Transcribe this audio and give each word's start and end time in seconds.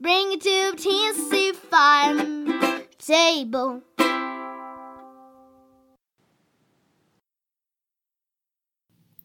Bring 0.00 0.30
it 0.30 0.42
to 0.42 0.74
Tennessee 0.76 1.50
farm 1.50 2.86
table. 2.98 3.82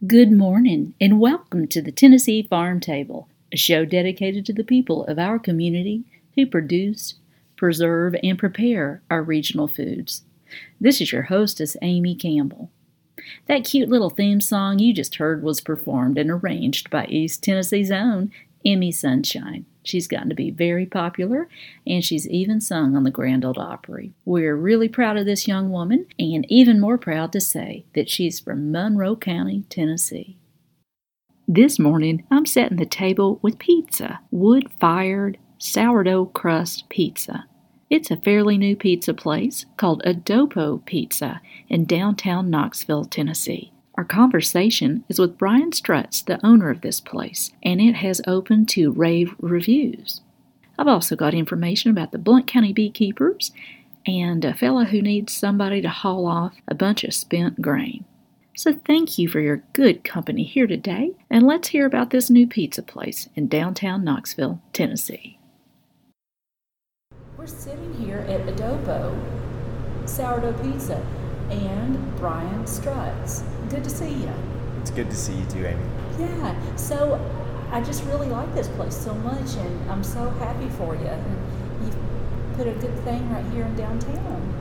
Good 0.08 0.32
morning, 0.32 0.96
and 1.00 1.20
welcome 1.20 1.68
to 1.68 1.80
the 1.80 1.92
Tennessee 1.92 2.42
Farm 2.42 2.80
Table, 2.80 3.30
a 3.52 3.58
show 3.58 3.86
dedicated 3.86 4.48
to 4.48 4.54
the 4.54 4.64
people 4.64 5.06
of 5.06 5.20
our 5.20 5.38
community 5.38 6.06
who 6.34 6.48
produce, 6.48 7.14
preserve, 7.56 8.16
and 8.24 8.40
prepare 8.40 9.04
our 9.12 9.22
regional 9.22 9.68
foods. 9.68 10.24
This 10.82 11.00
is 11.00 11.12
your 11.12 11.24
hostess, 11.24 11.78
Amy 11.84 12.16
Campbell. 12.16 12.72
That 13.46 13.64
cute 13.64 13.90
little 13.90 14.10
theme 14.10 14.42
song 14.42 14.80
you 14.80 14.92
just 14.92 15.18
heard 15.18 15.44
was 15.44 15.62
performed 15.62 16.18
and 16.18 16.32
arranged 16.32 16.90
by 16.90 17.06
East 17.06 17.44
Tennessee's 17.44 17.92
own 17.92 18.32
Emi 18.66 18.92
Sunshine. 18.92 19.68
She's 19.84 20.08
gotten 20.08 20.30
to 20.30 20.36
be 20.36 20.50
very 20.50 20.86
popular, 20.86 21.50
and 21.86 22.04
she's 22.04 22.28
even 22.30 22.62
sung 22.62 22.96
on 22.96 23.04
the 23.04 23.12
Grand 23.12 23.44
Ole 23.44 23.60
Opry. 23.60 24.14
We're 24.24 24.56
really 24.56 24.88
proud 24.88 25.18
of 25.18 25.26
this 25.26 25.48
young 25.48 25.72
woman, 25.72 26.08
and 26.18 26.46
even 26.50 26.80
more 26.80 26.98
proud 26.98 27.34
to 27.34 27.42
say 27.42 27.86
that 27.94 28.10
she's 28.10 28.40
from 28.40 28.72
Monroe 28.72 29.18
County, 29.18 29.66
Tennessee. 29.70 30.38
This 31.48 31.78
morning, 31.78 32.26
I'm 32.32 32.46
setting 32.46 32.78
the 32.78 32.86
table 32.86 33.40
with 33.42 33.60
pizza, 33.60 34.22
wood 34.32 34.70
fired 34.80 35.38
sourdough 35.58 36.28
crust 36.28 36.88
pizza. 36.88 37.46
It's 37.90 38.10
a 38.10 38.18
fairly 38.18 38.58
new 38.58 38.78
pizza 38.78 39.14
place 39.14 39.66
called 39.76 40.02
A 40.06 40.14
Dopo 40.14 40.78
Pizza 40.86 41.42
in 41.68 41.84
downtown 41.84 42.50
Knoxville, 42.50 43.06
Tennessee. 43.06 43.73
Our 43.96 44.04
conversation 44.04 45.04
is 45.08 45.20
with 45.20 45.38
Brian 45.38 45.70
Strutz, 45.70 46.26
the 46.26 46.44
owner 46.44 46.72
of 46.72 46.82
this 46.82 47.00
place, 47.00 47.52
and 47.62 47.80
it 47.80 47.96
has 47.96 48.22
opened 48.26 48.68
to 48.70 48.92
rave 48.92 49.36
reviews. 49.40 50.22
I've 50.80 50.88
also 50.88 51.16
got 51.16 51.36
information 51.36 51.92
about 51.92 52.12
the 52.12 52.18
Blount 52.18 52.48
County 52.48 52.74
beekeepers 52.74 53.52
and 54.08 54.44
a 54.44 54.56
fellow 54.56 54.86
who 54.86 55.02
needs 55.02 55.32
somebody 55.34 55.80
to 55.82 55.90
haul 55.90 56.26
off 56.26 56.56
a 56.68 56.74
bunch 56.74 57.04
of 57.04 57.14
spent 57.14 57.62
grain. 57.62 58.04
So 58.56 58.74
thank 58.74 59.20
you 59.20 59.28
for 59.28 59.40
your 59.40 59.64
good 59.74 60.04
company 60.04 60.44
here 60.44 60.68
today, 60.68 61.12
and 61.30 61.46
let's 61.46 61.68
hear 61.68 61.86
about 61.86 62.10
this 62.10 62.32
new 62.32 62.48
pizza 62.48 62.82
place 62.82 63.30
in 63.36 63.48
downtown 63.48 64.04
Knoxville, 64.04 64.60
Tennessee. 64.74 65.38
We're 67.38 67.46
sitting 67.46 67.94
here 67.94 68.20
at 68.28 68.48
A 68.48 68.52
Dopo 68.54 69.16
Sourdough 70.06 70.54
Pizza 70.64 71.06
and 71.50 72.16
Brian 72.18 72.64
Strutz. 72.64 73.44
Good 73.70 73.84
to 73.84 73.90
see 73.90 74.14
you. 74.14 74.34
It's 74.82 74.92
good 74.92 75.10
to 75.10 75.16
see 75.16 75.34
you 75.34 75.46
too, 75.46 75.66
Amy. 75.66 75.82
Yeah, 76.20 76.76
so 76.76 77.20
I 77.72 77.82
just 77.82 78.04
really 78.06 78.28
like 78.28 78.54
this 78.54 78.68
place 78.70 78.96
so 78.96 79.14
much, 79.16 79.56
and 79.56 79.92
I'm 79.92 80.04
so 80.04 80.30
happy 80.32 80.70
for 80.70 80.96
you. 80.96 81.08
And 81.08 81.38
you've 81.84 81.98
put 82.56 82.68
a 82.68 82.74
good 82.74 82.98
thing 83.00 83.30
right 83.32 83.46
here 83.54 83.66
in 83.66 83.76
downtown. 83.76 84.54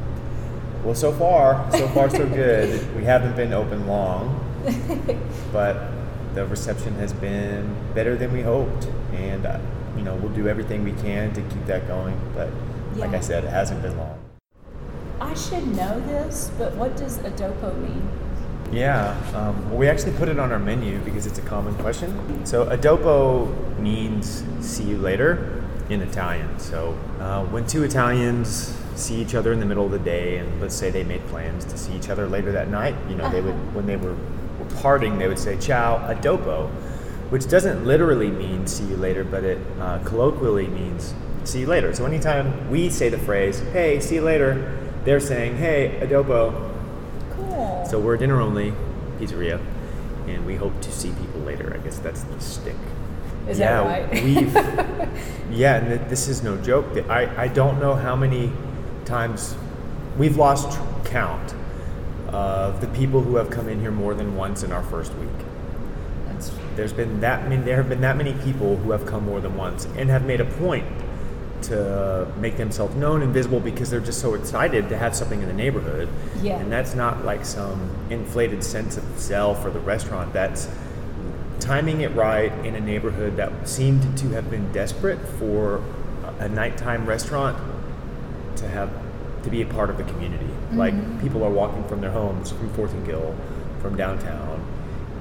Well, 0.84 0.94
so 0.94 1.12
far, 1.12 1.70
so 1.72 1.88
far 1.88 2.08
so 2.08 2.26
good. 2.42 2.96
We 2.96 3.04
haven't 3.04 3.36
been 3.36 3.52
open 3.52 3.86
long, 3.86 4.40
but 5.52 5.90
the 6.34 6.46
reception 6.46 6.94
has 6.94 7.12
been 7.12 7.74
better 7.94 8.16
than 8.16 8.32
we 8.32 8.42
hoped, 8.42 8.86
and 9.12 9.44
uh, 9.44 9.58
you 9.96 10.02
know 10.02 10.14
we'll 10.16 10.32
do 10.32 10.48
everything 10.48 10.84
we 10.84 10.92
can 10.92 11.32
to 11.34 11.42
keep 11.42 11.66
that 11.66 11.86
going. 11.86 12.18
But 12.34 12.48
like 12.96 13.12
I 13.12 13.20
said, 13.20 13.44
it 13.44 13.50
hasn't 13.50 13.82
been 13.82 13.96
long. 13.96 14.21
I 15.22 15.34
should 15.34 15.64
know 15.76 16.00
this, 16.00 16.50
but 16.58 16.74
what 16.74 16.96
does 16.96 17.18
a 17.18 17.30
dopo 17.30 17.72
mean? 17.74 18.08
Yeah, 18.72 19.16
um, 19.36 19.70
well, 19.70 19.78
we 19.78 19.88
actually 19.88 20.12
put 20.12 20.28
it 20.28 20.38
on 20.38 20.50
our 20.50 20.58
menu 20.58 20.98
because 21.04 21.26
it's 21.26 21.38
a 21.38 21.42
common 21.42 21.74
question. 21.76 22.44
So 22.44 22.68
a 22.68 22.76
dopo 22.76 23.46
means 23.78 24.42
"see 24.60 24.82
you 24.82 24.98
later" 24.98 25.62
in 25.88 26.02
Italian. 26.02 26.58
So 26.58 26.98
uh, 27.20 27.44
when 27.46 27.66
two 27.68 27.84
Italians 27.84 28.76
see 28.96 29.14
each 29.22 29.36
other 29.36 29.52
in 29.52 29.60
the 29.60 29.66
middle 29.66 29.86
of 29.86 29.92
the 29.92 30.00
day, 30.00 30.38
and 30.38 30.60
let's 30.60 30.74
say 30.74 30.90
they 30.90 31.04
made 31.04 31.24
plans 31.28 31.64
to 31.66 31.78
see 31.78 31.92
each 31.94 32.08
other 32.08 32.26
later 32.26 32.50
that 32.50 32.68
night, 32.68 32.96
you 33.08 33.14
know, 33.14 33.30
they 33.30 33.40
would 33.40 33.54
when 33.74 33.86
they 33.86 33.96
were, 33.96 34.14
were 34.58 34.70
parting, 34.80 35.18
they 35.18 35.28
would 35.28 35.38
say 35.38 35.56
"ciao 35.56 36.04
a 36.10 36.16
dopo, 36.16 36.66
which 37.30 37.48
doesn't 37.48 37.86
literally 37.86 38.30
mean 38.30 38.66
"see 38.66 38.84
you 38.86 38.96
later," 38.96 39.22
but 39.22 39.44
it 39.44 39.58
uh, 39.78 40.00
colloquially 40.00 40.66
means 40.66 41.14
"see 41.44 41.60
you 41.60 41.68
later." 41.68 41.94
So 41.94 42.06
anytime 42.06 42.68
we 42.68 42.90
say 42.90 43.08
the 43.08 43.18
phrase 43.18 43.60
"Hey, 43.72 44.00
see 44.00 44.16
you 44.16 44.22
later," 44.22 44.81
they're 45.04 45.20
saying 45.20 45.56
"Hey, 45.56 45.96
a 46.00 46.06
dopo." 46.06 46.70
Cool. 47.36 47.86
So 47.88 47.98
we're 47.98 48.16
dinner 48.16 48.40
only 48.40 48.72
pizzeria, 49.18 49.60
and 50.26 50.46
we 50.46 50.56
hope 50.56 50.80
to 50.82 50.92
see 50.92 51.10
people 51.10 51.40
later. 51.40 51.72
I 51.74 51.82
guess 51.84 51.98
that's 51.98 52.22
the 52.22 52.40
stick. 52.40 52.76
Is 53.48 53.58
yeah, 53.58 53.82
that 53.82 54.12
right? 54.12 54.24
we've 54.24 54.54
yeah, 55.50 55.76
and 55.76 55.88
th- 55.88 56.08
this 56.08 56.28
is 56.28 56.42
no 56.42 56.56
joke. 56.58 56.86
I 57.08 57.44
I 57.44 57.48
don't 57.48 57.80
know 57.80 57.94
how 57.94 58.14
many 58.14 58.52
times 59.04 59.56
we've 60.16 60.36
lost 60.36 60.78
count 61.04 61.54
of 62.28 62.80
the 62.80 62.86
people 62.88 63.20
who 63.20 63.36
have 63.36 63.50
come 63.50 63.68
in 63.68 63.80
here 63.80 63.90
more 63.90 64.14
than 64.14 64.36
once 64.36 64.62
in 64.62 64.72
our 64.72 64.82
first 64.82 65.12
week. 65.16 65.28
That's 66.26 66.50
There's 66.76 66.92
been 66.92 67.20
that 67.20 67.48
many. 67.48 67.60
There 67.62 67.76
have 67.76 67.88
been 67.88 68.00
that 68.02 68.16
many 68.16 68.32
people 68.44 68.76
who 68.76 68.92
have 68.92 69.06
come 69.06 69.24
more 69.26 69.40
than 69.40 69.56
once 69.56 69.86
and 69.96 70.08
have 70.08 70.24
made 70.24 70.40
a 70.40 70.44
point 70.44 70.86
to 71.64 72.26
make 72.38 72.56
themselves 72.56 72.94
known 72.96 73.22
and 73.22 73.32
visible 73.32 73.60
because 73.60 73.90
they're 73.90 74.00
just 74.00 74.20
so 74.20 74.34
excited 74.34 74.88
to 74.88 74.96
have 74.96 75.14
something 75.14 75.40
in 75.40 75.48
the 75.48 75.54
neighborhood. 75.54 76.08
Yeah. 76.42 76.58
And 76.58 76.70
that's 76.70 76.94
not 76.94 77.24
like 77.24 77.44
some 77.44 77.90
inflated 78.10 78.64
sense 78.64 78.96
of 78.96 79.04
self 79.16 79.62
for 79.62 79.70
the 79.70 79.80
restaurant. 79.80 80.32
That's 80.32 80.68
timing 81.60 82.00
it 82.00 82.12
right 82.14 82.52
in 82.64 82.74
a 82.74 82.80
neighborhood 82.80 83.36
that 83.36 83.68
seemed 83.68 84.18
to 84.18 84.28
have 84.30 84.50
been 84.50 84.70
desperate 84.72 85.20
for 85.38 85.82
a 86.40 86.48
nighttime 86.48 87.06
restaurant 87.06 87.56
to 88.56 88.68
have 88.68 88.90
to 89.44 89.50
be 89.50 89.62
a 89.62 89.66
part 89.66 89.90
of 89.90 89.96
the 89.96 90.04
community. 90.04 90.48
Like 90.72 90.94
mm-hmm. 90.94 91.20
people 91.20 91.44
are 91.44 91.50
walking 91.50 91.84
from 91.84 92.00
their 92.00 92.10
homes, 92.10 92.50
from 92.50 92.72
Fourth 92.74 92.92
and 92.92 93.06
Gill, 93.06 93.34
from 93.80 93.96
downtown, 93.96 94.51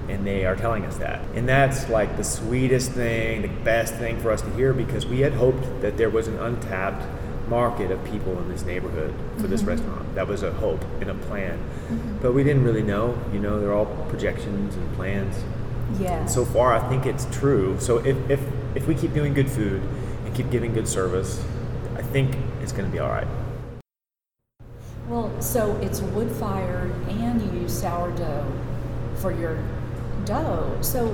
and 0.09 0.25
they 0.25 0.45
are 0.45 0.56
telling 0.56 0.86
us 0.86 0.98
that. 0.98 1.24
And 1.36 1.48
that's 1.48 1.89
like 1.89 2.18
the 2.18 2.24
sweetest 2.24 2.92
thing, 2.92 3.42
the 3.42 3.48
best 3.48 3.95
thing 3.95 4.19
for 4.19 4.31
us 4.31 4.42
to 4.42 4.50
hear 4.51 4.74
because 4.74 5.06
we 5.06 5.21
had 5.21 5.33
hoped 5.33 5.81
that 5.81 5.98
there 5.98 6.09
was 6.09 6.27
an 6.27 6.38
untapped 6.38 7.03
market 7.48 7.92
of 7.92 8.03
people 8.06 8.38
in 8.39 8.48
this 8.50 8.63
neighborhood 8.63 9.13
for 9.38 9.48
this 9.48 9.62
mm-hmm. 9.62 9.71
restaurant. 9.71 10.15
That 10.15 10.27
was 10.27 10.44
a 10.44 10.51
hope 10.53 10.83
and 11.01 11.09
a 11.09 11.13
plan. 11.13 11.57
Mm-hmm. 11.57 12.18
But 12.21 12.33
we 12.33 12.44
didn't 12.44 12.63
really 12.63 12.81
know, 12.83 13.19
you 13.33 13.39
know, 13.39 13.59
they're 13.59 13.74
all 13.74 13.88
projections 14.09 14.75
and 14.75 14.95
plans. 14.95 15.36
yeah. 16.00 16.25
So 16.25 16.45
far, 16.45 16.74
I 16.74 16.88
think 16.89 17.06
it's 17.06 17.25
true. 17.31 17.77
So 17.80 17.97
if, 17.97 18.18
if, 18.30 18.39
if 18.75 18.88
we 18.88 18.95
keep 18.95 19.13
doing 19.13 19.33
good 19.33 19.50
food 19.50 19.81
and 20.25 20.33
keep 20.33 20.50
giving 20.50 20.74
good 20.74 20.88
service, 20.88 21.44
I 21.95 22.01
think 22.01 22.36
it's 22.62 22.71
going 22.71 22.86
to 22.86 22.92
be 22.92 23.00
all 23.00 23.09
right. 23.09 23.27
Well, 25.07 25.42
so 25.42 25.75
it's 25.81 26.00
wood 26.01 26.31
fired 26.31 26.92
and 27.09 27.42
you 27.42 27.62
use 27.62 27.81
sourdough 27.81 28.50
for 29.15 29.33
your 29.33 29.62
dough. 30.25 30.77
So, 30.81 31.07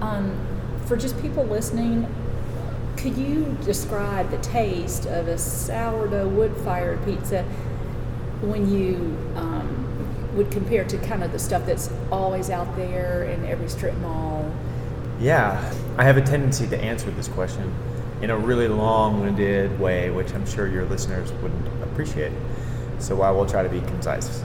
um, 0.00 0.38
for 0.86 0.96
just 0.96 1.20
people 1.20 1.44
listening, 1.44 2.06
could 2.96 3.16
you 3.16 3.56
describe 3.64 4.30
the 4.30 4.38
taste 4.38 5.06
of 5.06 5.28
a 5.28 5.38
sourdough 5.38 6.28
wood 6.28 6.56
fired 6.58 7.04
pizza 7.04 7.42
when 8.40 8.70
you 8.70 9.16
um, 9.36 10.34
would 10.36 10.50
compare 10.50 10.84
to 10.84 10.98
kind 10.98 11.22
of 11.22 11.32
the 11.32 11.38
stuff 11.38 11.66
that's 11.66 11.90
always 12.10 12.50
out 12.50 12.76
there 12.76 13.24
in 13.24 13.44
every 13.46 13.68
strip 13.68 13.96
mall? 13.98 14.50
Yeah, 15.20 15.72
I 15.96 16.04
have 16.04 16.16
a 16.16 16.22
tendency 16.22 16.66
to 16.68 16.78
answer 16.78 17.10
this 17.12 17.28
question 17.28 17.72
in 18.20 18.30
a 18.30 18.36
really 18.36 18.68
long-winded 18.68 19.78
way, 19.78 20.10
which 20.10 20.32
I'm 20.34 20.46
sure 20.46 20.66
your 20.66 20.84
listeners 20.86 21.32
wouldn't 21.34 21.82
appreciate. 21.82 22.32
So 22.98 23.22
I 23.22 23.30
will 23.30 23.46
try 23.46 23.62
to 23.62 23.68
be 23.68 23.80
concise. 23.80 24.42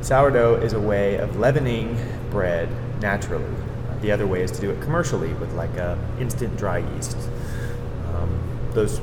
Sourdough 0.00 0.62
is 0.62 0.74
a 0.74 0.80
way 0.80 1.16
of 1.16 1.38
leavening 1.38 1.98
bread 2.30 2.68
naturally. 3.00 3.52
The 4.00 4.12
other 4.12 4.26
way 4.26 4.42
is 4.42 4.50
to 4.52 4.60
do 4.60 4.70
it 4.70 4.80
commercially 4.80 5.32
with 5.34 5.52
like 5.54 5.76
a 5.76 5.98
instant 6.20 6.56
dry 6.56 6.78
yeast. 6.78 7.16
Um, 8.14 8.40
those, 8.72 9.00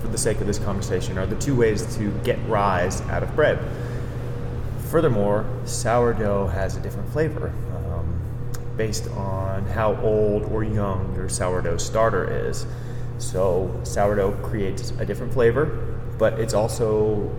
for 0.00 0.08
the 0.08 0.18
sake 0.18 0.40
of 0.40 0.48
this 0.48 0.58
conversation, 0.58 1.16
are 1.16 1.26
the 1.26 1.36
two 1.36 1.54
ways 1.54 1.96
to 1.96 2.10
get 2.24 2.38
rise 2.48 3.00
out 3.02 3.22
of 3.22 3.34
bread. 3.36 3.58
Furthermore, 4.88 5.46
sourdough 5.64 6.48
has 6.48 6.76
a 6.76 6.80
different 6.80 7.08
flavor 7.10 7.52
um, 7.72 8.20
based 8.76 9.08
on 9.10 9.64
how 9.66 9.94
old 10.02 10.42
or 10.50 10.64
young 10.64 11.14
your 11.14 11.28
sourdough 11.28 11.76
starter 11.76 12.48
is. 12.48 12.66
So, 13.18 13.80
sourdough 13.84 14.32
creates 14.42 14.90
a 14.98 15.06
different 15.06 15.32
flavor, 15.32 15.66
but 16.18 16.40
it's 16.40 16.54
also 16.54 17.30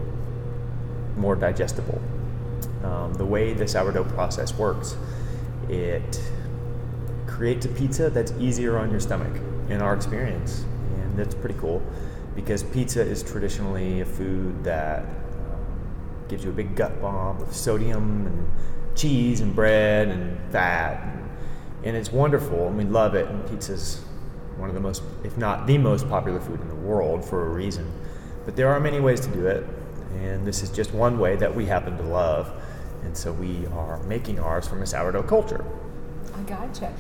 more 1.18 1.36
digestible. 1.36 2.02
Um, 2.84 3.14
the 3.14 3.26
way 3.26 3.54
the 3.54 3.68
sourdough 3.68 4.06
process 4.06 4.54
works, 4.54 4.96
it 5.70 6.22
creates 7.28 7.66
a 7.66 7.70
pizza 7.70 8.10
that's 8.10 8.32
easier 8.34 8.78
on 8.78 8.92
your 8.92 9.00
stomach, 9.00 9.36
in 9.70 9.82
our 9.82 9.94
experience. 9.94 10.66
And 10.96 11.18
that's 11.18 11.36
pretty 11.36 11.56
cool 11.60 11.82
because 12.36 12.64
pizza 12.64 13.02
is 13.02 13.24
traditionally 13.24 14.02
a 14.02 14.06
food 14.06 14.64
that 14.64 15.06
gives 16.28 16.44
you 16.44 16.50
a 16.50 16.54
big 16.54 16.76
gut 16.76 17.02
bomb 17.02 17.42
of 17.42 17.54
sodium 17.54 18.28
and 18.28 18.98
cheese 18.98 19.42
and 19.42 19.56
bread 19.56 20.08
and 20.08 20.40
fat. 20.52 21.02
And, 21.04 21.30
and 21.84 21.98
it's 21.98 22.12
wonderful 22.12 22.68
and 22.68 22.78
we 22.78 22.86
love 22.86 23.16
it. 23.16 23.28
And 23.28 23.46
pizza's 23.50 24.02
one 24.58 24.70
of 24.70 24.76
the 24.76 24.82
most, 24.82 25.04
if 25.24 25.38
not 25.38 25.68
the 25.68 25.78
most 25.78 26.08
popular 26.10 26.40
food 26.40 26.62
in 26.62 26.68
the 26.70 26.76
world 26.76 27.26
for 27.26 27.48
a 27.48 27.50
reason. 27.50 27.92
But 28.46 28.56
there 28.56 28.70
are 28.70 28.80
many 28.80 29.00
ways 29.00 29.20
to 29.22 29.30
do 29.30 29.48
it. 29.48 29.66
And 30.20 30.46
this 30.46 30.62
is 30.62 30.70
just 30.70 30.94
one 30.94 31.20
way 31.20 31.36
that 31.38 31.54
we 31.54 31.66
happen 31.66 31.98
to 31.98 32.04
love. 32.04 32.52
And 33.04 33.16
so 33.16 33.32
we 33.32 33.66
are 33.68 34.02
making 34.04 34.40
ours 34.40 34.68
from 34.68 34.82
a 34.82 34.86
sourdough 34.86 35.24
culture. 35.24 35.66
I 36.36 36.42
gotcha. 36.44 36.94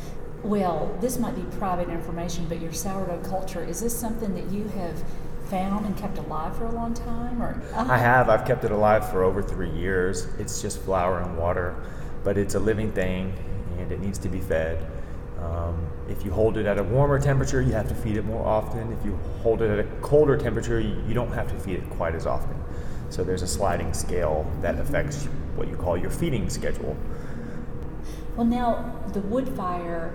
Well, 0.43 0.97
this 0.99 1.19
might 1.19 1.35
be 1.35 1.43
private 1.57 1.89
information, 1.89 2.45
but 2.47 2.59
your 2.61 2.73
sourdough 2.73 3.21
culture, 3.23 3.63
is 3.63 3.79
this 3.81 3.97
something 3.97 4.33
that 4.33 4.51
you 4.51 4.67
have 4.69 5.03
found 5.49 5.85
and 5.85 5.95
kept 5.97 6.17
alive 6.17 6.57
for 6.57 6.65
a 6.65 6.71
long 6.71 6.93
time? 6.93 7.41
Or 7.41 7.61
uh-huh. 7.73 7.93
I 7.93 7.97
have. 7.97 8.29
I've 8.29 8.45
kept 8.45 8.63
it 8.63 8.71
alive 8.71 9.09
for 9.09 9.23
over 9.23 9.43
three 9.43 9.69
years. 9.69 10.27
It's 10.39 10.61
just 10.61 10.79
flour 10.79 11.19
and 11.19 11.37
water, 11.37 11.75
but 12.23 12.37
it's 12.37 12.55
a 12.55 12.59
living 12.59 12.91
thing 12.91 13.33
and 13.77 13.91
it 13.91 13.99
needs 13.99 14.17
to 14.19 14.29
be 14.29 14.39
fed. 14.39 14.85
Um, 15.39 15.87
if 16.07 16.23
you 16.23 16.31
hold 16.31 16.57
it 16.57 16.65
at 16.65 16.77
a 16.77 16.83
warmer 16.83 17.19
temperature, 17.19 17.61
you 17.61 17.73
have 17.73 17.87
to 17.89 17.95
feed 17.95 18.17
it 18.17 18.25
more 18.25 18.45
often. 18.45 18.91
If 18.93 19.03
you 19.05 19.17
hold 19.41 19.61
it 19.61 19.69
at 19.69 19.79
a 19.79 19.87
colder 20.01 20.37
temperature, 20.37 20.79
you, 20.79 21.01
you 21.07 21.13
don't 21.13 21.31
have 21.31 21.49
to 21.49 21.59
feed 21.59 21.75
it 21.75 21.89
quite 21.91 22.15
as 22.15 22.25
often. 22.25 22.55
So 23.09 23.23
there's 23.23 23.41
a 23.41 23.47
sliding 23.47 23.93
scale 23.93 24.49
that 24.61 24.79
affects 24.79 25.27
what 25.55 25.67
you 25.67 25.75
call 25.75 25.97
your 25.97 26.11
feeding 26.11 26.49
schedule. 26.49 26.95
Well, 28.35 28.45
now 28.45 29.03
the 29.13 29.21
wood 29.21 29.49
fire 29.49 30.13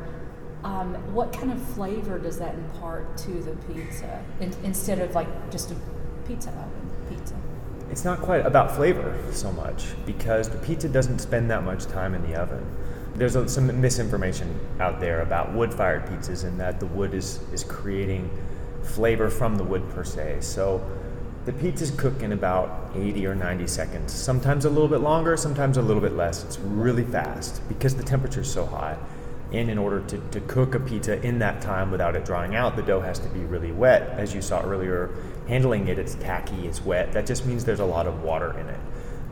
um, 0.66 0.94
what 1.14 1.32
kind 1.32 1.52
of 1.52 1.62
flavor 1.62 2.18
does 2.18 2.38
that 2.38 2.54
impart 2.54 3.16
to 3.18 3.30
the 3.30 3.52
pizza 3.72 4.24
in, 4.40 4.52
instead 4.64 4.98
of 4.98 5.14
like 5.14 5.28
just 5.50 5.70
a 5.70 5.76
pizza 6.26 6.50
oven 6.50 6.90
pizza? 7.08 7.36
It's 7.88 8.04
not 8.04 8.20
quite 8.20 8.44
about 8.44 8.74
flavor 8.74 9.16
so 9.30 9.52
much 9.52 9.94
because 10.04 10.48
the 10.48 10.58
pizza 10.58 10.88
doesn't 10.88 11.20
spend 11.20 11.48
that 11.52 11.62
much 11.62 11.86
time 11.86 12.14
in 12.14 12.22
the 12.28 12.34
oven. 12.34 12.66
There's 13.14 13.36
a, 13.36 13.48
some 13.48 13.80
misinformation 13.80 14.58
out 14.80 14.98
there 14.98 15.20
about 15.20 15.54
wood 15.54 15.72
fired 15.72 16.04
pizzas 16.06 16.42
and 16.42 16.58
that 16.58 16.80
the 16.80 16.86
wood 16.86 17.14
is, 17.14 17.38
is 17.52 17.62
creating 17.62 18.28
flavor 18.82 19.30
from 19.30 19.56
the 19.56 19.64
wood 19.64 19.88
per 19.90 20.02
se. 20.02 20.38
So 20.40 20.84
the 21.46 21.52
pizzas 21.52 21.96
cook 21.96 22.22
in 22.22 22.32
about 22.32 22.90
80 22.96 23.24
or 23.24 23.36
90 23.36 23.68
seconds, 23.68 24.12
sometimes 24.12 24.64
a 24.64 24.70
little 24.70 24.88
bit 24.88 25.00
longer, 25.00 25.36
sometimes 25.36 25.76
a 25.76 25.82
little 25.82 26.02
bit 26.02 26.12
less. 26.12 26.42
It's 26.42 26.58
really 26.58 27.04
fast 27.04 27.66
because 27.68 27.94
the 27.94 28.02
temperature 28.02 28.40
is 28.40 28.52
so 28.52 28.66
high 28.66 28.98
And 29.52 29.70
in 29.70 29.78
order 29.78 30.00
to, 30.08 30.18
to 30.18 30.40
cook 30.40 30.74
a 30.74 30.80
pizza 30.80 31.22
in 31.24 31.38
that 31.38 31.62
time 31.62 31.92
without 31.92 32.16
it 32.16 32.24
drying 32.24 32.56
out. 32.56 32.74
The 32.74 32.82
dough 32.82 33.00
has 33.00 33.20
to 33.20 33.28
be 33.28 33.38
really 33.40 33.70
wet. 33.70 34.10
As 34.18 34.34
you 34.34 34.42
saw 34.42 34.60
earlier, 34.62 35.10
handling 35.46 35.86
it, 35.86 36.00
it's 36.00 36.16
tacky, 36.16 36.66
it's 36.66 36.84
wet. 36.84 37.12
That 37.12 37.26
just 37.26 37.46
means 37.46 37.64
there's 37.64 37.78
a 37.78 37.84
lot 37.84 38.08
of 38.08 38.24
water 38.24 38.58
in 38.58 38.68
it 38.68 38.80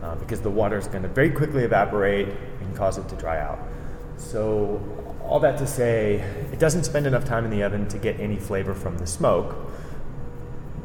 uh, 0.04 0.14
because 0.14 0.40
the 0.40 0.50
water 0.50 0.78
is 0.78 0.86
going 0.86 1.02
to 1.02 1.08
very 1.08 1.32
quickly 1.32 1.64
evaporate 1.64 2.28
and 2.60 2.76
cause 2.76 2.96
it 2.96 3.08
to 3.08 3.16
dry 3.16 3.40
out. 3.40 3.58
So, 4.18 4.80
all 5.20 5.40
that 5.40 5.58
to 5.58 5.66
say, 5.66 6.16
it 6.52 6.60
doesn't 6.60 6.84
spend 6.84 7.08
enough 7.08 7.24
time 7.24 7.44
in 7.44 7.50
the 7.50 7.64
oven 7.64 7.88
to 7.88 7.98
get 7.98 8.20
any 8.20 8.36
flavor 8.36 8.74
from 8.74 8.98
the 8.98 9.06
smoke. 9.06 9.56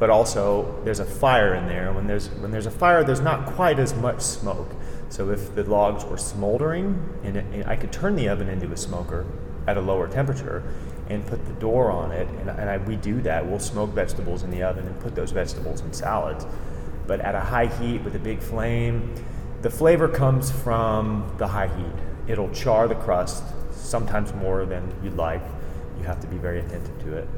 But 0.00 0.08
also, 0.08 0.80
there's 0.82 0.98
a 0.98 1.04
fire 1.04 1.54
in 1.54 1.66
there. 1.66 1.92
When 1.92 2.06
there's 2.06 2.30
when 2.30 2.50
there's 2.50 2.66
a 2.66 2.70
fire, 2.70 3.04
there's 3.04 3.20
not 3.20 3.44
quite 3.46 3.78
as 3.78 3.94
much 3.94 4.22
smoke. 4.22 4.74
So 5.10 5.30
if 5.30 5.54
the 5.54 5.62
logs 5.64 6.04
were 6.06 6.16
smoldering, 6.16 7.20
and, 7.22 7.36
it, 7.36 7.44
and 7.52 7.64
I 7.66 7.76
could 7.76 7.92
turn 7.92 8.16
the 8.16 8.28
oven 8.28 8.48
into 8.48 8.72
a 8.72 8.76
smoker 8.76 9.26
at 9.66 9.76
a 9.76 9.80
lower 9.80 10.08
temperature 10.08 10.62
and 11.10 11.26
put 11.26 11.44
the 11.44 11.52
door 11.54 11.90
on 11.90 12.12
it, 12.12 12.26
and, 12.28 12.48
and 12.48 12.70
I, 12.70 12.78
we 12.78 12.96
do 12.96 13.20
that. 13.22 13.46
We'll 13.46 13.58
smoke 13.58 13.90
vegetables 13.90 14.42
in 14.42 14.50
the 14.50 14.62
oven 14.62 14.86
and 14.86 14.98
put 15.00 15.14
those 15.14 15.32
vegetables 15.32 15.82
in 15.82 15.92
salads. 15.92 16.46
But 17.06 17.20
at 17.20 17.34
a 17.34 17.40
high 17.40 17.66
heat 17.66 18.02
with 18.02 18.16
a 18.16 18.18
big 18.18 18.40
flame, 18.40 19.14
the 19.60 19.70
flavor 19.70 20.08
comes 20.08 20.50
from 20.50 21.30
the 21.36 21.46
high 21.46 21.68
heat. 21.68 22.30
It'll 22.32 22.50
char 22.52 22.88
the 22.88 22.94
crust, 22.94 23.44
sometimes 23.72 24.32
more 24.32 24.64
than 24.64 24.94
you'd 25.02 25.16
like. 25.16 25.42
You 25.98 26.04
have 26.04 26.20
to 26.20 26.26
be 26.26 26.38
very 26.38 26.60
attentive 26.60 26.98
to 27.00 27.18
it. 27.18 27.28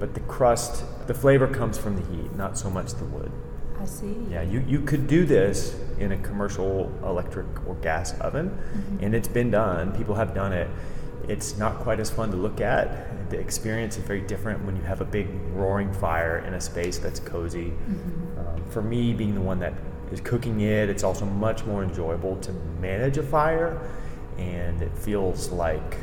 But 0.00 0.14
the 0.14 0.20
crust, 0.20 0.84
the 1.06 1.14
flavor 1.14 1.46
comes 1.46 1.78
from 1.78 1.94
the 1.94 2.02
heat, 2.10 2.34
not 2.34 2.58
so 2.58 2.70
much 2.70 2.94
the 2.94 3.04
wood. 3.04 3.30
I 3.78 3.84
see. 3.84 4.16
Yeah, 4.30 4.42
you, 4.42 4.64
you 4.66 4.80
could 4.80 5.06
do 5.06 5.24
this 5.24 5.78
in 5.98 6.12
a 6.12 6.18
commercial 6.18 6.92
electric 7.04 7.46
or 7.66 7.74
gas 7.76 8.18
oven, 8.20 8.50
mm-hmm. 8.50 9.04
and 9.04 9.14
it's 9.14 9.28
been 9.28 9.50
done. 9.50 9.92
People 9.96 10.14
have 10.14 10.34
done 10.34 10.52
it. 10.52 10.68
It's 11.28 11.56
not 11.58 11.78
quite 11.80 12.00
as 12.00 12.10
fun 12.10 12.30
to 12.30 12.36
look 12.36 12.60
at. 12.60 13.30
The 13.30 13.38
experience 13.38 13.96
is 13.96 14.02
very 14.04 14.22
different 14.22 14.64
when 14.64 14.74
you 14.74 14.82
have 14.82 15.00
a 15.00 15.04
big 15.04 15.28
roaring 15.52 15.92
fire 15.92 16.38
in 16.46 16.54
a 16.54 16.60
space 16.60 16.98
that's 16.98 17.20
cozy. 17.20 17.66
Mm-hmm. 17.70 18.38
Um, 18.38 18.70
for 18.70 18.82
me, 18.82 19.12
being 19.12 19.34
the 19.34 19.40
one 19.40 19.58
that 19.60 19.74
is 20.10 20.20
cooking 20.20 20.60
it, 20.60 20.88
it's 20.88 21.04
also 21.04 21.24
much 21.24 21.64
more 21.64 21.82
enjoyable 21.82 22.36
to 22.36 22.52
manage 22.80 23.18
a 23.18 23.22
fire, 23.22 23.78
and 24.38 24.82
it 24.82 24.96
feels 24.96 25.50
like 25.50 25.98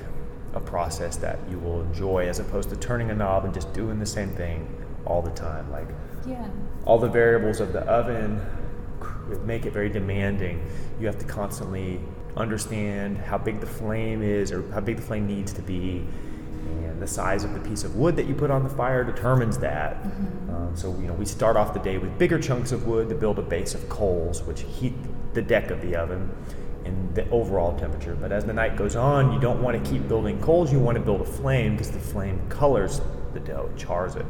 a 0.54 0.60
process 0.60 1.18
that 1.18 1.40
you 1.50 1.60
will 1.60 1.82
enjoy 1.82 2.28
as 2.28 2.40
opposed 2.40 2.70
to 2.70 2.76
turning 2.76 3.12
a 3.12 3.16
knob 3.16 3.46
and 3.46 3.54
just 3.54 3.72
doing 3.74 4.00
the 4.00 4.06
same 4.06 4.30
thing 4.32 4.68
all 5.06 5.22
the 5.22 5.32
time. 5.32 5.72
Like 5.72 5.88
yeah. 6.26 6.48
all 6.86 6.98
the 6.98 7.10
variables 7.10 7.60
of 7.60 7.74
the 7.74 7.82
oven 7.82 8.42
make 9.46 9.66
it 9.66 9.74
very 9.74 9.90
demanding. 9.90 10.66
You 11.00 11.08
have 11.08 11.20
to 11.20 11.26
constantly 11.26 12.00
understand 12.36 13.18
how 13.18 13.38
big 13.38 13.60
the 13.60 13.68
flame 13.68 14.22
is 14.22 14.52
or 14.52 14.70
how 14.72 14.80
big 14.80 14.98
the 14.98 15.02
flame 15.02 15.28
needs 15.28 15.54
to 15.54 15.62
be. 15.62 16.06
And 16.84 17.02
the 17.02 17.08
size 17.08 17.44
of 17.44 17.54
the 17.54 17.60
piece 17.60 17.84
of 17.84 17.96
wood 17.96 18.16
that 18.16 18.26
you 18.26 18.34
put 18.34 18.52
on 18.52 18.64
the 18.64 18.70
fire 18.70 19.04
determines 19.04 19.58
that. 19.60 20.04
Mm-hmm. 20.04 20.50
Um, 20.50 20.76
so, 20.76 20.92
you 21.00 21.08
know, 21.08 21.14
we 21.14 21.26
start 21.26 21.56
off 21.56 21.74
the 21.74 21.80
day 21.80 21.98
with 21.98 22.18
bigger 22.18 22.40
chunks 22.40 22.72
of 22.72 22.88
wood 22.88 23.10
to 23.10 23.16
build 23.16 23.40
a 23.40 23.42
base 23.42 23.74
of 23.74 23.88
coals, 23.90 24.44
which 24.44 24.62
heat 24.62 24.94
the 25.34 25.42
deck 25.42 25.70
of 25.70 25.82
the 25.82 25.96
oven 25.96 26.30
and 26.88 27.14
the 27.14 27.30
overall 27.30 27.78
temperature. 27.78 28.16
But 28.16 28.32
as 28.32 28.46
the 28.46 28.54
night 28.54 28.76
goes 28.76 28.96
on, 28.96 29.32
you 29.32 29.40
don't 29.40 29.62
want 29.62 29.84
to 29.84 29.92
keep 29.92 30.08
building 30.08 30.42
coals, 30.42 30.72
you 30.72 30.80
want 30.80 30.98
to 30.98 31.04
build 31.04 31.22
a 31.22 31.26
flame 31.26 31.74
because 31.74 31.92
the 31.92 32.00
flame 32.00 32.42
colors 32.50 33.02
the 33.34 33.40
dough, 33.40 33.70
chars 33.78 34.16
it. 34.16 34.26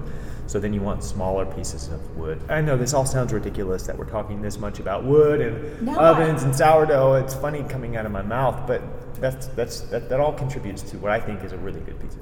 So 0.47 0.59
then 0.59 0.73
you 0.73 0.81
want 0.81 1.03
smaller 1.03 1.45
pieces 1.45 1.87
of 1.89 2.17
wood. 2.17 2.41
I 2.49 2.61
know 2.61 2.77
this 2.77 2.93
all 2.93 3.05
sounds 3.05 3.33
ridiculous 3.33 3.85
that 3.87 3.97
we're 3.97 4.09
talking 4.09 4.41
this 4.41 4.57
much 4.57 4.79
about 4.79 5.03
wood 5.03 5.41
and 5.41 5.81
no, 5.81 5.97
ovens 5.97 6.43
and 6.43 6.55
sourdough. 6.55 7.15
It's 7.15 7.33
funny 7.33 7.63
coming 7.63 7.97
out 7.97 8.05
of 8.05 8.11
my 8.11 8.21
mouth, 8.21 8.65
but 8.67 8.81
that's, 9.15 9.47
that's, 9.47 9.81
that, 9.81 10.09
that 10.09 10.19
all 10.19 10.33
contributes 10.33 10.81
to 10.83 10.97
what 10.97 11.11
I 11.11 11.19
think 11.19 11.43
is 11.43 11.51
a 11.51 11.57
really 11.57 11.81
good 11.81 11.99
pizza. 11.99 12.19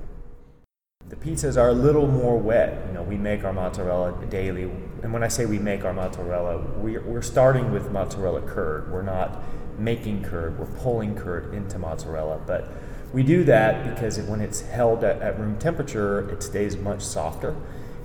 The 1.08 1.16
pizzas 1.16 1.56
are 1.56 1.70
a 1.70 1.74
little 1.74 2.08
more 2.08 2.38
wet. 2.38 2.84
You 2.88 2.94
know, 2.94 3.04
we 3.04 3.16
make 3.16 3.44
our 3.44 3.54
mozzarella 3.54 4.26
daily, 4.26 4.64
and 4.64 5.14
when 5.14 5.22
I 5.22 5.28
say 5.28 5.46
we 5.46 5.60
make 5.60 5.86
our 5.86 5.94
mozzarella, 5.94 6.58
we're, 6.78 7.02
we're 7.02 7.22
starting 7.22 7.72
with 7.72 7.92
mozzarella 7.92 8.42
curd. 8.42 8.92
We're 8.92 9.04
not 9.04 9.44
making 9.78 10.24
curd. 10.24 10.58
We're 10.60 10.66
pulling 10.66 11.16
curd 11.16 11.54
into 11.54 11.80
mozzarella, 11.80 12.42
but 12.46 12.70
we 13.14 13.24
do 13.24 13.44
that 13.46 13.90
because 13.94 14.20
when 14.20 14.42
it's 14.42 14.62
held 14.62 15.04
at, 15.04 15.22
at 15.22 15.40
room 15.40 15.58
temperature, 15.58 16.30
it 16.32 16.44
stays 16.44 16.76
much 16.78 17.02
softer 17.02 17.56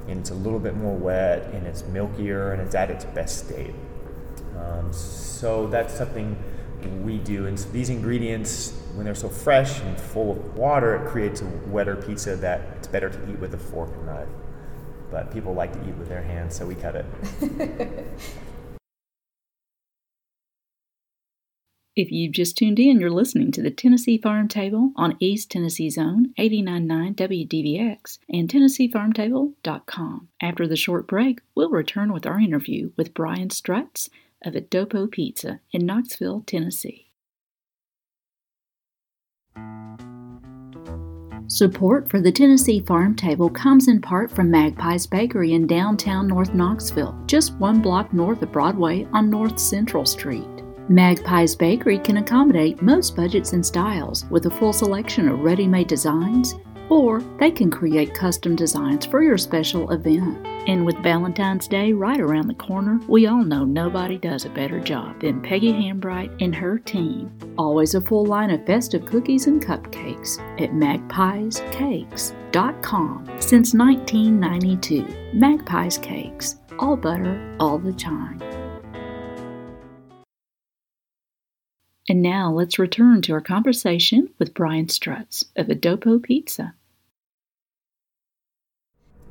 and 0.08 0.20
it's 0.20 0.30
a 0.30 0.34
little 0.34 0.58
bit 0.58 0.76
more 0.76 0.96
wet 0.96 1.44
and 1.52 1.66
it's 1.66 1.82
milkier 1.82 2.52
and 2.52 2.62
it's 2.62 2.74
at 2.74 2.90
its 2.90 3.04
best 3.06 3.46
state. 3.46 3.74
Um, 4.56 4.92
so 4.92 5.66
that's 5.68 5.94
something 5.94 6.36
we 7.02 7.18
do. 7.18 7.46
And 7.46 7.58
so 7.58 7.68
these 7.70 7.90
ingredients, 7.90 8.78
when 8.94 9.04
they're 9.04 9.14
so 9.14 9.28
fresh 9.28 9.80
and 9.80 9.98
full 9.98 10.32
of 10.32 10.56
water, 10.56 10.96
it 10.96 11.08
creates 11.08 11.42
a 11.42 11.46
wetter 11.66 11.96
pizza 11.96 12.36
that 12.36 12.60
it's 12.76 12.88
better 12.88 13.08
to 13.08 13.30
eat 13.30 13.38
with 13.38 13.54
a 13.54 13.58
fork 13.58 13.90
and 13.90 14.06
knife. 14.06 14.28
But 15.10 15.32
people 15.32 15.54
like 15.54 15.72
to 15.72 15.88
eat 15.88 15.94
with 15.96 16.08
their 16.08 16.22
hands, 16.22 16.56
so 16.56 16.66
we 16.66 16.74
cut 16.74 16.94
it. 16.94 18.06
If 21.96 22.12
you've 22.12 22.32
just 22.32 22.56
tuned 22.56 22.78
in, 22.78 23.00
you're 23.00 23.10
listening 23.10 23.50
to 23.52 23.62
the 23.62 23.70
Tennessee 23.70 24.16
Farm 24.16 24.46
Table 24.46 24.92
on 24.94 25.16
East 25.18 25.50
Tennessee 25.50 25.90
Zone 25.90 26.32
89.9 26.38 27.16
WDVX 27.16 28.18
and 28.28 28.48
TennesseeFarmTable.com. 28.48 30.28
After 30.40 30.68
the 30.68 30.76
short 30.76 31.08
break, 31.08 31.40
we'll 31.56 31.70
return 31.70 32.12
with 32.12 32.26
our 32.26 32.38
interview 32.38 32.92
with 32.96 33.12
Brian 33.12 33.48
Strutz 33.48 34.08
of 34.44 34.54
A 34.54 34.60
Dopo 34.60 35.10
Pizza 35.10 35.60
in 35.72 35.84
Knoxville, 35.84 36.44
Tennessee. 36.46 37.08
Support 41.48 42.08
for 42.08 42.20
the 42.20 42.30
Tennessee 42.30 42.78
Farm 42.78 43.16
Table 43.16 43.50
comes 43.50 43.88
in 43.88 44.00
part 44.00 44.30
from 44.30 44.52
Magpie's 44.52 45.08
Bakery 45.08 45.54
in 45.54 45.66
downtown 45.66 46.28
North 46.28 46.54
Knoxville, 46.54 47.20
just 47.26 47.52
one 47.56 47.82
block 47.82 48.12
north 48.12 48.40
of 48.42 48.52
Broadway 48.52 49.08
on 49.12 49.28
North 49.28 49.58
Central 49.58 50.06
Street. 50.06 50.59
Magpie's 50.90 51.54
Bakery 51.54 51.98
can 52.00 52.16
accommodate 52.16 52.82
most 52.82 53.14
budgets 53.14 53.52
and 53.52 53.64
styles 53.64 54.24
with 54.24 54.46
a 54.46 54.50
full 54.50 54.72
selection 54.72 55.28
of 55.28 55.38
ready 55.38 55.68
made 55.68 55.86
designs, 55.86 56.56
or 56.88 57.20
they 57.38 57.52
can 57.52 57.70
create 57.70 58.12
custom 58.12 58.56
designs 58.56 59.06
for 59.06 59.22
your 59.22 59.38
special 59.38 59.88
event. 59.92 60.44
And 60.66 60.84
with 60.84 60.96
Valentine's 60.96 61.68
Day 61.68 61.92
right 61.92 62.18
around 62.18 62.48
the 62.48 62.54
corner, 62.54 62.98
we 63.06 63.28
all 63.28 63.44
know 63.44 63.64
nobody 63.64 64.18
does 64.18 64.46
a 64.46 64.50
better 64.50 64.80
job 64.80 65.20
than 65.20 65.40
Peggy 65.40 65.72
Hambright 65.72 66.42
and 66.42 66.52
her 66.56 66.80
team. 66.80 67.30
Always 67.56 67.94
a 67.94 68.00
full 68.00 68.26
line 68.26 68.50
of 68.50 68.66
festive 68.66 69.06
cookies 69.06 69.46
and 69.46 69.64
cupcakes 69.64 70.40
at 70.60 70.72
magpiescakes.com 70.72 73.26
since 73.38 73.74
1992. 73.74 75.06
Magpies 75.34 75.98
Cakes, 75.98 76.56
all 76.80 76.96
butter 76.96 77.56
all 77.60 77.78
the 77.78 77.92
time. 77.92 78.42
And 82.10 82.22
now 82.22 82.50
let's 82.50 82.76
return 82.76 83.22
to 83.22 83.34
our 83.34 83.40
conversation 83.40 84.30
with 84.36 84.52
Brian 84.52 84.86
Strutz 84.86 85.44
of 85.54 85.68
A 85.68 85.76
Dopo 85.76 86.20
Pizza. 86.20 86.74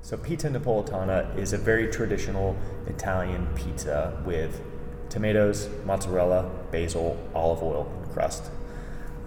So, 0.01 0.15
pizza 0.15 0.47
napolitana 0.47 1.37
is 1.37 1.51
a 1.51 1.57
very 1.57 1.91
traditional 1.91 2.55
Italian 2.87 3.47
pizza 3.47 4.23
with 4.25 4.61
tomatoes, 5.09 5.67
mozzarella, 5.83 6.49
basil, 6.71 7.17
olive 7.35 7.61
oil 7.61 7.91
and 8.01 8.13
crust. 8.13 8.45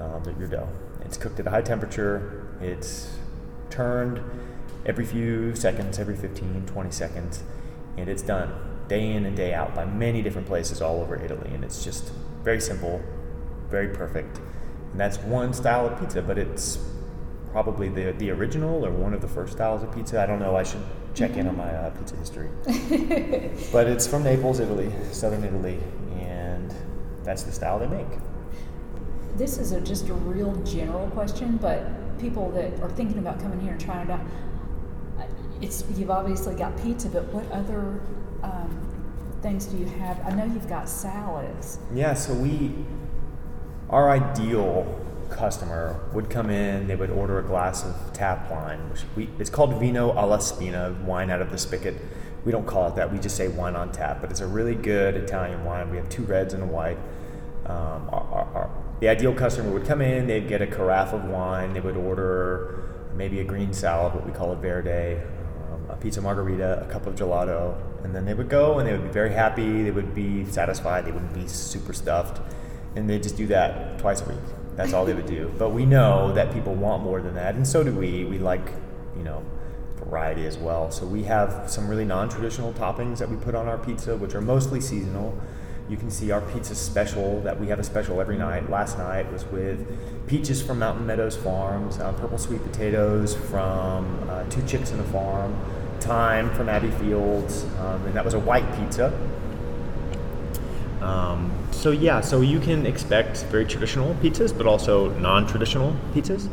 Um, 0.00 0.22
your 0.38 0.48
dough. 0.48 0.70
It's 1.02 1.18
cooked 1.18 1.38
at 1.38 1.46
a 1.46 1.50
high 1.50 1.60
temperature. 1.60 2.56
It's 2.62 3.18
turned 3.68 4.18
every 4.86 5.04
few 5.04 5.54
seconds, 5.54 5.98
every 5.98 6.16
15, 6.16 6.64
20 6.64 6.90
seconds, 6.90 7.42
and 7.98 8.08
it's 8.08 8.22
done 8.22 8.50
day 8.88 9.12
in 9.12 9.26
and 9.26 9.36
day 9.36 9.52
out 9.52 9.74
by 9.74 9.84
many 9.84 10.22
different 10.22 10.46
places 10.46 10.80
all 10.80 11.02
over 11.02 11.22
Italy. 11.22 11.50
And 11.52 11.62
it's 11.62 11.84
just 11.84 12.12
very 12.42 12.62
simple, 12.62 13.02
very 13.72 13.88
perfect. 13.88 14.38
And 14.92 15.00
that's 15.00 15.18
one 15.18 15.52
style 15.52 15.86
of 15.88 15.98
pizza, 15.98 16.22
but 16.22 16.38
it's 16.38 16.78
probably 17.50 17.88
the 17.88 18.12
the 18.18 18.30
original 18.30 18.86
or 18.86 18.92
one 18.92 19.14
of 19.14 19.20
the 19.20 19.28
first 19.28 19.54
styles 19.54 19.82
of 19.82 19.92
pizza. 19.92 20.22
I 20.22 20.26
don't 20.26 20.38
know. 20.38 20.54
I 20.54 20.62
should 20.62 20.84
check 21.14 21.36
in 21.36 21.48
on 21.48 21.56
my 21.56 21.74
uh, 21.74 21.90
pizza 21.90 22.14
history. 22.16 22.48
but 23.72 23.86
it's 23.88 24.06
from 24.06 24.22
Naples, 24.22 24.60
Italy, 24.60 24.92
southern 25.10 25.42
Italy, 25.42 25.78
and 26.20 26.72
that's 27.24 27.42
the 27.42 27.52
style 27.52 27.78
they 27.78 27.88
make. 27.88 28.06
This 29.36 29.58
is 29.58 29.72
a, 29.72 29.80
just 29.80 30.08
a 30.08 30.14
real 30.14 30.54
general 30.62 31.08
question, 31.10 31.56
but 31.56 31.84
people 32.18 32.50
that 32.52 32.80
are 32.80 32.90
thinking 32.90 33.18
about 33.18 33.40
coming 33.40 33.60
here 33.60 33.72
and 33.72 33.80
trying 33.80 34.08
it 34.08 34.12
out, 34.12 34.20
it's 35.62 35.84
you've 35.96 36.10
obviously 36.10 36.54
got 36.54 36.76
pizza, 36.82 37.08
but 37.08 37.24
what 37.32 37.50
other 37.50 38.00
um, 38.42 38.70
things 39.40 39.64
do 39.66 39.78
you 39.78 39.86
have? 39.86 40.20
I 40.26 40.30
know 40.34 40.44
you've 40.44 40.68
got 40.68 40.88
salads. 40.88 41.78
Yeah, 41.94 42.12
so 42.12 42.34
we 42.34 42.74
our 43.92 44.10
ideal 44.10 44.98
customer 45.28 46.00
would 46.12 46.30
come 46.30 46.48
in, 46.50 46.86
they 46.88 46.96
would 46.96 47.10
order 47.10 47.38
a 47.38 47.42
glass 47.42 47.84
of 47.84 48.12
tap 48.12 48.50
wine, 48.50 48.78
which 48.90 49.02
we, 49.14 49.28
it's 49.38 49.50
called 49.50 49.78
vino 49.78 50.12
alla 50.12 50.40
spina, 50.40 50.96
wine 51.04 51.30
out 51.30 51.42
of 51.42 51.50
the 51.50 51.58
spigot. 51.58 51.94
We 52.44 52.52
don't 52.52 52.66
call 52.66 52.88
it 52.88 52.96
that, 52.96 53.12
we 53.12 53.18
just 53.18 53.36
say 53.36 53.48
wine 53.48 53.76
on 53.76 53.92
tap, 53.92 54.20
but 54.20 54.30
it's 54.30 54.40
a 54.40 54.46
really 54.46 54.74
good 54.74 55.14
Italian 55.14 55.64
wine. 55.64 55.90
We 55.90 55.98
have 55.98 56.08
two 56.08 56.22
reds 56.22 56.54
and 56.54 56.62
a 56.62 56.66
white. 56.66 56.98
Um, 57.66 58.08
our, 58.10 58.26
our, 58.32 58.44
our, 58.54 58.70
the 59.00 59.08
ideal 59.08 59.34
customer 59.34 59.70
would 59.70 59.84
come 59.84 60.00
in, 60.00 60.26
they'd 60.26 60.48
get 60.48 60.62
a 60.62 60.66
carafe 60.66 61.12
of 61.12 61.24
wine, 61.26 61.74
they 61.74 61.80
would 61.80 61.96
order 61.96 62.84
maybe 63.14 63.40
a 63.40 63.44
green 63.44 63.72
salad, 63.74 64.14
what 64.14 64.24
we 64.26 64.32
call 64.32 64.52
a 64.52 64.56
verde, 64.56 65.20
um, 65.70 65.90
a 65.90 65.96
pizza 65.96 66.20
margherita, 66.20 66.82
a 66.82 66.90
cup 66.90 67.06
of 67.06 67.14
gelato, 67.14 67.76
and 68.04 68.14
then 68.14 68.24
they 68.24 68.34
would 68.34 68.48
go 68.48 68.78
and 68.78 68.88
they 68.88 68.92
would 68.92 69.04
be 69.04 69.12
very 69.12 69.32
happy, 69.32 69.82
they 69.82 69.90
would 69.90 70.14
be 70.14 70.44
satisfied, 70.46 71.04
they 71.04 71.12
wouldn't 71.12 71.34
be 71.34 71.46
super 71.46 71.92
stuffed 71.92 72.40
and 72.96 73.08
they 73.08 73.18
just 73.18 73.36
do 73.36 73.46
that 73.48 73.98
twice 73.98 74.20
a 74.22 74.28
week. 74.28 74.38
That's 74.76 74.92
all 74.92 75.04
they 75.04 75.14
would 75.14 75.26
do. 75.26 75.52
But 75.58 75.70
we 75.70 75.84
know 75.84 76.32
that 76.32 76.52
people 76.52 76.74
want 76.74 77.02
more 77.02 77.20
than 77.20 77.34
that, 77.34 77.54
and 77.54 77.66
so 77.66 77.82
do 77.84 77.92
we. 77.92 78.24
We 78.24 78.38
like, 78.38 78.72
you 79.16 79.22
know, 79.22 79.42
variety 79.96 80.46
as 80.46 80.58
well. 80.58 80.90
So 80.90 81.06
we 81.06 81.22
have 81.24 81.70
some 81.70 81.88
really 81.88 82.04
non-traditional 82.04 82.72
toppings 82.74 83.18
that 83.18 83.30
we 83.30 83.36
put 83.36 83.54
on 83.54 83.68
our 83.68 83.78
pizza, 83.78 84.16
which 84.16 84.34
are 84.34 84.40
mostly 84.40 84.80
seasonal. 84.80 85.38
You 85.88 85.96
can 85.96 86.10
see 86.10 86.30
our 86.30 86.40
pizza 86.40 86.74
special 86.74 87.40
that 87.42 87.58
we 87.60 87.66
have 87.68 87.78
a 87.78 87.84
special 87.84 88.20
every 88.20 88.38
night. 88.38 88.70
Last 88.70 88.98
night 88.98 89.30
was 89.32 89.44
with 89.46 89.86
peaches 90.26 90.62
from 90.62 90.78
Mountain 90.78 91.06
Meadows 91.06 91.36
Farms, 91.36 91.98
uh, 91.98 92.12
purple 92.12 92.38
sweet 92.38 92.62
potatoes 92.62 93.34
from 93.34 94.28
uh, 94.28 94.44
Two 94.44 94.62
Chicks 94.66 94.90
in 94.90 95.00
a 95.00 95.04
Farm, 95.04 95.58
thyme 96.00 96.52
from 96.54 96.68
Abbey 96.68 96.90
Fields, 96.92 97.64
um, 97.80 98.04
and 98.06 98.14
that 98.14 98.24
was 98.24 98.34
a 98.34 98.38
white 98.38 98.70
pizza. 98.78 99.12
Um, 101.02 101.50
so 101.72 101.90
yeah, 101.90 102.20
so 102.20 102.40
you 102.42 102.60
can 102.60 102.86
expect 102.86 103.44
very 103.44 103.64
traditional 103.64 104.14
pizzas, 104.14 104.56
but 104.56 104.66
also 104.66 105.10
non-traditional 105.18 105.96
pizzas. 106.14 106.48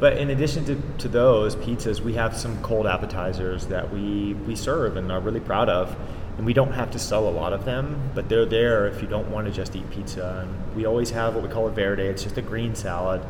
But 0.00 0.16
in 0.16 0.30
addition 0.30 0.64
to, 0.64 0.80
to 0.98 1.08
those 1.08 1.54
pizzas, 1.54 2.00
we 2.00 2.14
have 2.14 2.36
some 2.36 2.60
cold 2.62 2.86
appetizers 2.86 3.66
that 3.66 3.92
we, 3.92 4.34
we 4.46 4.56
serve 4.56 4.96
and 4.96 5.12
are 5.12 5.20
really 5.20 5.40
proud 5.40 5.68
of. 5.68 5.94
And 6.36 6.44
we 6.44 6.52
don't 6.52 6.72
have 6.72 6.90
to 6.92 6.98
sell 6.98 7.28
a 7.28 7.30
lot 7.30 7.52
of 7.52 7.64
them, 7.64 8.10
but 8.14 8.28
they're 8.28 8.46
there 8.46 8.88
if 8.88 9.00
you 9.00 9.06
don't 9.06 9.30
want 9.30 9.46
to 9.46 9.52
just 9.52 9.76
eat 9.76 9.88
pizza. 9.90 10.40
And 10.42 10.74
we 10.74 10.84
always 10.84 11.10
have 11.10 11.34
what 11.34 11.44
we 11.44 11.48
call 11.48 11.68
a 11.68 11.70
verde. 11.70 12.02
It's 12.02 12.24
just 12.24 12.38
a 12.38 12.42
green 12.42 12.74
salad 12.74 13.22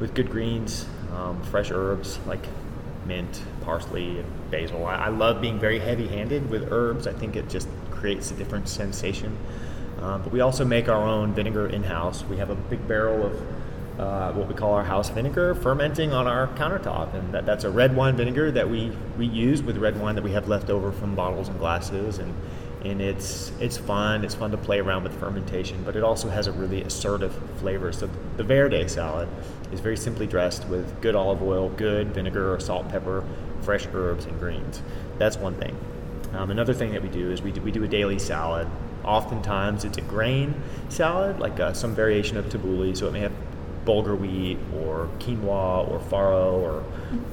with 0.00 0.14
good 0.14 0.28
greens, 0.30 0.86
um, 1.14 1.40
fresh 1.44 1.70
herbs 1.70 2.18
like 2.26 2.44
mint, 3.06 3.42
parsley, 3.60 4.18
and 4.18 4.50
basil. 4.50 4.84
I, 4.86 4.94
I 4.96 5.08
love 5.08 5.40
being 5.40 5.60
very 5.60 5.78
heavy-handed 5.78 6.50
with 6.50 6.72
herbs. 6.72 7.06
I 7.06 7.12
think 7.12 7.36
it 7.36 7.48
just 7.48 7.68
creates 7.90 8.32
a 8.32 8.34
different 8.34 8.68
sensation. 8.68 9.36
Um, 10.02 10.22
but 10.22 10.32
we 10.32 10.40
also 10.40 10.64
make 10.64 10.88
our 10.88 11.02
own 11.02 11.32
vinegar 11.32 11.68
in 11.68 11.84
house. 11.84 12.24
We 12.24 12.36
have 12.38 12.50
a 12.50 12.56
big 12.56 12.86
barrel 12.88 13.26
of 13.26 14.00
uh, 14.00 14.32
what 14.32 14.48
we 14.48 14.54
call 14.54 14.72
our 14.74 14.82
house 14.82 15.10
vinegar 15.10 15.54
fermenting 15.54 16.12
on 16.12 16.26
our 16.26 16.48
countertop. 16.48 17.14
And 17.14 17.32
that, 17.34 17.46
that's 17.46 17.64
a 17.64 17.70
red 17.70 17.94
wine 17.94 18.16
vinegar 18.16 18.50
that 18.50 18.68
we, 18.68 18.90
we 19.16 19.26
use 19.26 19.62
with 19.62 19.76
red 19.76 20.00
wine 20.00 20.16
that 20.16 20.24
we 20.24 20.32
have 20.32 20.48
left 20.48 20.70
over 20.70 20.90
from 20.90 21.14
bottles 21.14 21.48
and 21.48 21.58
glasses. 21.58 22.18
And, 22.18 22.34
and 22.84 23.00
it's, 23.00 23.52
it's 23.60 23.76
fun. 23.76 24.24
It's 24.24 24.34
fun 24.34 24.50
to 24.50 24.56
play 24.56 24.80
around 24.80 25.04
with 25.04 25.18
fermentation, 25.20 25.84
but 25.84 25.94
it 25.94 26.02
also 26.02 26.28
has 26.28 26.48
a 26.48 26.52
really 26.52 26.82
assertive 26.82 27.32
flavor. 27.58 27.92
So 27.92 28.10
the 28.36 28.42
Verde 28.42 28.88
salad 28.88 29.28
is 29.70 29.78
very 29.78 29.96
simply 29.96 30.26
dressed 30.26 30.66
with 30.66 31.00
good 31.00 31.14
olive 31.14 31.42
oil, 31.42 31.68
good 31.68 32.12
vinegar, 32.12 32.52
or 32.52 32.58
salt, 32.58 32.88
pepper, 32.88 33.24
fresh 33.60 33.86
herbs, 33.92 34.24
and 34.24 34.36
greens. 34.40 34.82
That's 35.18 35.36
one 35.36 35.54
thing. 35.54 35.76
Um, 36.32 36.50
another 36.50 36.74
thing 36.74 36.92
that 36.92 37.02
we 37.02 37.08
do 37.08 37.30
is 37.30 37.42
we 37.42 37.52
do, 37.52 37.60
we 37.60 37.70
do 37.70 37.84
a 37.84 37.88
daily 37.88 38.18
salad 38.18 38.66
Oftentimes 39.04 39.84
it's 39.84 39.98
a 39.98 40.02
grain 40.02 40.54
salad, 40.88 41.40
like 41.40 41.58
uh, 41.58 41.72
some 41.72 41.94
variation 41.94 42.36
of 42.36 42.46
tabbouleh, 42.46 42.96
so 42.96 43.08
it 43.08 43.12
may 43.12 43.20
have 43.20 43.32
bulgur 43.84 44.16
wheat 44.16 44.58
or 44.76 45.08
quinoa 45.18 45.88
or 45.90 45.98
farro 45.98 46.52
or, 46.52 46.84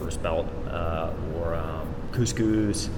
or 0.02 0.12
spelt 0.12 0.48
uh, 0.68 1.12
or 1.36 1.54
um, 1.54 1.94
couscous 2.12 2.90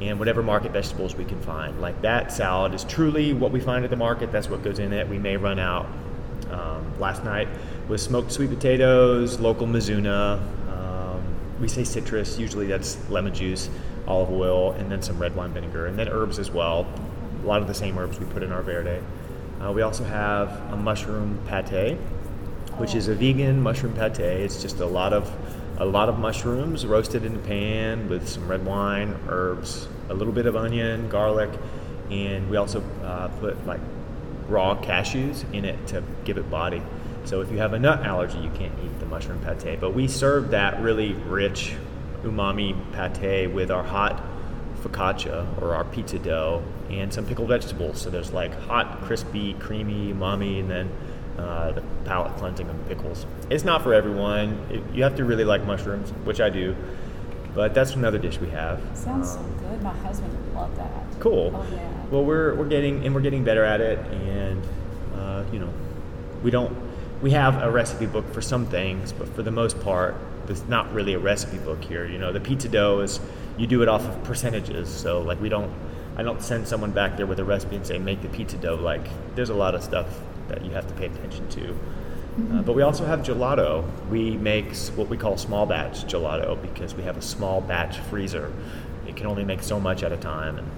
and 0.00 0.18
whatever 0.18 0.42
market 0.42 0.72
vegetables 0.72 1.14
we 1.14 1.24
can 1.24 1.40
find. 1.40 1.80
Like 1.80 2.00
that 2.02 2.30
salad 2.30 2.74
is 2.74 2.84
truly 2.84 3.32
what 3.32 3.50
we 3.50 3.60
find 3.60 3.84
at 3.84 3.90
the 3.90 3.96
market. 3.96 4.30
That's 4.30 4.48
what 4.48 4.62
goes 4.62 4.78
in 4.78 4.92
it. 4.92 5.08
We 5.08 5.18
may 5.18 5.36
run 5.36 5.58
out. 5.58 5.86
Um, 6.50 6.98
last 6.98 7.24
night 7.24 7.48
was 7.88 8.02
smoked 8.02 8.32
sweet 8.32 8.50
potatoes, 8.50 9.40
local 9.40 9.66
Mizuna. 9.66 10.40
Um, 10.70 11.22
we 11.60 11.68
say 11.68 11.84
citrus. 11.84 12.38
Usually 12.38 12.66
that's 12.66 12.96
lemon 13.10 13.34
juice, 13.34 13.68
olive 14.06 14.30
oil, 14.30 14.72
and 14.72 14.90
then 14.90 15.02
some 15.02 15.18
red 15.18 15.34
wine 15.34 15.52
vinegar, 15.52 15.86
and 15.86 15.98
then 15.98 16.08
herbs 16.08 16.38
as 16.38 16.50
well 16.50 16.86
lot 17.48 17.62
of 17.62 17.66
the 17.66 17.74
same 17.74 17.98
herbs 17.98 18.20
we 18.20 18.26
put 18.26 18.42
in 18.42 18.52
our 18.52 18.62
verde. 18.62 19.02
Uh, 19.60 19.72
we 19.72 19.82
also 19.82 20.04
have 20.04 20.50
a 20.72 20.76
mushroom 20.76 21.40
pate, 21.46 21.96
which 22.76 22.94
is 22.94 23.08
a 23.08 23.14
vegan 23.14 23.60
mushroom 23.60 23.94
pate. 23.94 24.20
It's 24.20 24.62
just 24.62 24.78
a 24.80 24.86
lot 24.86 25.12
of 25.12 25.34
a 25.78 25.84
lot 25.84 26.08
of 26.08 26.18
mushrooms 26.18 26.84
roasted 26.84 27.24
in 27.24 27.36
a 27.36 27.38
pan 27.38 28.08
with 28.08 28.28
some 28.28 28.48
red 28.48 28.64
wine, 28.66 29.16
herbs, 29.28 29.88
a 30.08 30.14
little 30.14 30.32
bit 30.32 30.46
of 30.46 30.56
onion, 30.56 31.08
garlic, 31.08 31.50
and 32.10 32.50
we 32.50 32.56
also 32.56 32.82
uh, 33.04 33.28
put 33.40 33.64
like 33.66 33.80
raw 34.48 34.76
cashews 34.76 35.50
in 35.54 35.64
it 35.64 35.86
to 35.86 36.02
give 36.24 36.36
it 36.36 36.50
body. 36.50 36.82
So 37.24 37.40
if 37.40 37.50
you 37.50 37.58
have 37.58 37.74
a 37.74 37.78
nut 37.78 38.04
allergy, 38.04 38.38
you 38.38 38.50
can't 38.50 38.72
eat 38.84 38.98
the 39.00 39.06
mushroom 39.06 39.40
pate. 39.40 39.80
But 39.80 39.94
we 39.94 40.08
serve 40.08 40.50
that 40.50 40.80
really 40.80 41.12
rich 41.12 41.74
umami 42.22 42.74
pate 43.14 43.50
with 43.50 43.70
our 43.70 43.84
hot 43.84 44.22
focaccia 44.82 45.46
or 45.62 45.74
our 45.74 45.84
pizza 45.84 46.18
dough 46.18 46.62
and 46.90 47.12
some 47.12 47.26
pickled 47.26 47.48
vegetables. 47.48 48.00
So 48.00 48.10
there's 48.10 48.32
like 48.32 48.52
hot, 48.62 49.02
crispy, 49.02 49.54
creamy 49.54 50.12
umami, 50.12 50.60
and 50.60 50.70
then 50.70 50.90
uh, 51.38 51.72
the 51.72 51.82
palate 52.04 52.36
cleansing 52.36 52.68
of 52.68 52.88
pickles. 52.88 53.26
It's 53.50 53.64
not 53.64 53.82
for 53.82 53.94
everyone. 53.94 54.66
It, 54.70 54.82
you 54.94 55.02
have 55.02 55.16
to 55.16 55.24
really 55.24 55.44
like 55.44 55.64
mushrooms, 55.64 56.10
which 56.24 56.40
I 56.40 56.50
do. 56.50 56.74
But 57.54 57.74
that's 57.74 57.94
another 57.94 58.18
dish 58.18 58.38
we 58.38 58.48
have. 58.50 58.80
Sounds 58.94 59.36
um, 59.36 59.42
so 59.42 59.68
good. 59.68 59.82
My 59.82 59.92
husband 59.92 60.32
would 60.32 60.54
love 60.54 60.76
that. 60.76 60.90
Cool. 61.20 61.52
Oh 61.54 61.66
yeah. 61.74 62.04
Well, 62.10 62.24
we're 62.24 62.54
we're 62.54 62.68
getting 62.68 63.04
and 63.04 63.14
we're 63.14 63.20
getting 63.20 63.44
better 63.44 63.64
at 63.64 63.80
it, 63.80 63.98
and 63.98 64.62
uh, 65.16 65.44
you 65.52 65.58
know, 65.58 65.72
we 66.42 66.50
don't. 66.50 66.76
We 67.20 67.32
have 67.32 67.60
a 67.62 67.70
recipe 67.70 68.06
book 68.06 68.32
for 68.32 68.40
some 68.40 68.66
things, 68.66 69.12
but 69.12 69.28
for 69.34 69.42
the 69.42 69.50
most 69.50 69.80
part, 69.80 70.14
there's 70.46 70.66
not 70.68 70.92
really 70.92 71.14
a 71.14 71.18
recipe 71.18 71.58
book 71.58 71.82
here. 71.82 72.06
You 72.06 72.18
know, 72.18 72.32
the 72.32 72.40
pizza 72.40 72.68
dough 72.68 73.00
is 73.00 73.18
you 73.56 73.66
do 73.66 73.82
it 73.82 73.88
off 73.88 74.04
of 74.04 74.22
percentages. 74.24 74.88
So 74.88 75.22
like 75.22 75.40
we 75.40 75.48
don't. 75.48 75.72
I 76.18 76.22
don't 76.24 76.42
send 76.42 76.66
someone 76.66 76.90
back 76.90 77.16
there 77.16 77.26
with 77.26 77.38
a 77.38 77.44
recipe 77.44 77.76
and 77.76 77.86
say 77.86 77.98
make 77.98 78.20
the 78.22 78.28
pizza 78.28 78.56
dough. 78.56 78.74
Like 78.74 79.06
there's 79.36 79.50
a 79.50 79.54
lot 79.54 79.74
of 79.74 79.82
stuff 79.82 80.06
that 80.48 80.64
you 80.64 80.72
have 80.72 80.86
to 80.88 80.94
pay 80.94 81.06
attention 81.06 81.48
to. 81.50 81.70
Uh, 82.52 82.62
but 82.62 82.74
we 82.74 82.82
also 82.82 83.04
have 83.04 83.20
gelato. 83.20 83.84
We 84.08 84.36
make 84.36 84.74
what 84.94 85.08
we 85.08 85.16
call 85.16 85.36
small 85.36 85.66
batch 85.66 86.04
gelato 86.04 86.60
because 86.60 86.94
we 86.94 87.02
have 87.04 87.16
a 87.16 87.22
small 87.22 87.60
batch 87.60 87.98
freezer. 87.98 88.52
It 89.06 89.16
can 89.16 89.26
only 89.26 89.44
make 89.44 89.62
so 89.62 89.80
much 89.80 90.02
at 90.02 90.12
a 90.12 90.16
time. 90.16 90.58
And 90.58 90.68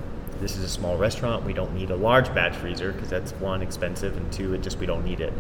this 0.40 0.56
is 0.56 0.64
a 0.64 0.68
small 0.68 0.96
restaurant. 0.96 1.44
We 1.44 1.52
don't 1.52 1.74
need 1.74 1.90
a 1.90 1.96
large 1.96 2.34
batch 2.34 2.56
freezer 2.56 2.92
because 2.92 3.10
that's 3.10 3.32
one 3.32 3.62
expensive 3.62 4.16
and 4.16 4.32
two, 4.32 4.54
it 4.54 4.62
just 4.62 4.78
we 4.78 4.86
don't 4.86 5.04
need 5.04 5.20
it. 5.20 5.32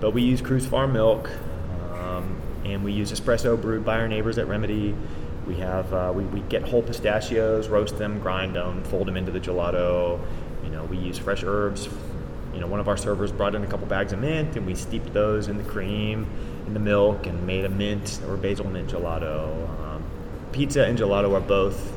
But 0.00 0.10
we 0.10 0.22
use 0.22 0.42
Cruze 0.42 0.66
Farm 0.66 0.92
milk, 0.92 1.30
um, 1.94 2.40
and 2.64 2.84
we 2.84 2.92
use 2.92 3.12
espresso 3.12 3.60
brewed 3.60 3.84
by 3.84 3.98
our 3.98 4.08
neighbors 4.08 4.36
at 4.38 4.48
Remedy. 4.48 4.94
We 5.46 5.56
have 5.56 5.92
uh, 5.92 6.12
we, 6.14 6.24
we 6.24 6.40
get 6.42 6.62
whole 6.62 6.82
pistachios, 6.82 7.68
roast 7.68 7.98
them, 7.98 8.20
grind 8.20 8.56
them, 8.56 8.82
fold 8.84 9.08
them 9.08 9.16
into 9.16 9.32
the 9.32 9.40
gelato. 9.40 10.20
You 10.64 10.70
know, 10.70 10.84
we 10.84 10.96
use 10.96 11.18
fresh 11.18 11.42
herbs 11.42 11.88
you 12.52 12.60
know, 12.60 12.66
one 12.66 12.80
of 12.80 12.88
our 12.88 12.96
servers 12.96 13.32
brought 13.32 13.54
in 13.54 13.64
a 13.64 13.66
couple 13.66 13.86
bags 13.86 14.12
of 14.12 14.18
mint, 14.18 14.56
and 14.56 14.66
we 14.66 14.74
steeped 14.74 15.12
those 15.12 15.48
in 15.48 15.56
the 15.56 15.64
cream, 15.64 16.26
in 16.66 16.74
the 16.74 16.80
milk, 16.80 17.26
and 17.26 17.46
made 17.46 17.64
a 17.64 17.68
mint 17.68 18.20
or 18.28 18.36
basil 18.36 18.66
mint 18.66 18.90
gelato. 18.90 19.68
Um, 19.80 20.04
pizza 20.52 20.84
and 20.84 20.98
gelato 20.98 21.32
are 21.34 21.40
both 21.40 21.96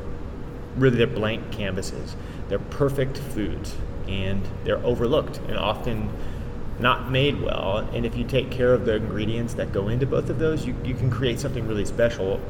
really 0.76 0.96
they're 0.96 1.06
blank 1.06 1.52
canvases. 1.52 2.16
They're 2.48 2.58
perfect 2.58 3.18
foods, 3.18 3.76
and 4.08 4.42
they're 4.64 4.84
overlooked 4.84 5.38
and 5.48 5.58
often 5.58 6.10
not 6.78 7.10
made 7.10 7.40
well. 7.40 7.78
And 7.92 8.06
if 8.06 8.16
you 8.16 8.24
take 8.24 8.50
care 8.50 8.72
of 8.72 8.86
the 8.86 8.96
ingredients 8.96 9.54
that 9.54 9.72
go 9.72 9.88
into 9.88 10.06
both 10.06 10.30
of 10.30 10.38
those, 10.38 10.66
you, 10.66 10.74
you 10.84 10.94
can 10.94 11.10
create 11.10 11.38
something 11.38 11.66
really 11.66 11.84
special 11.84 12.40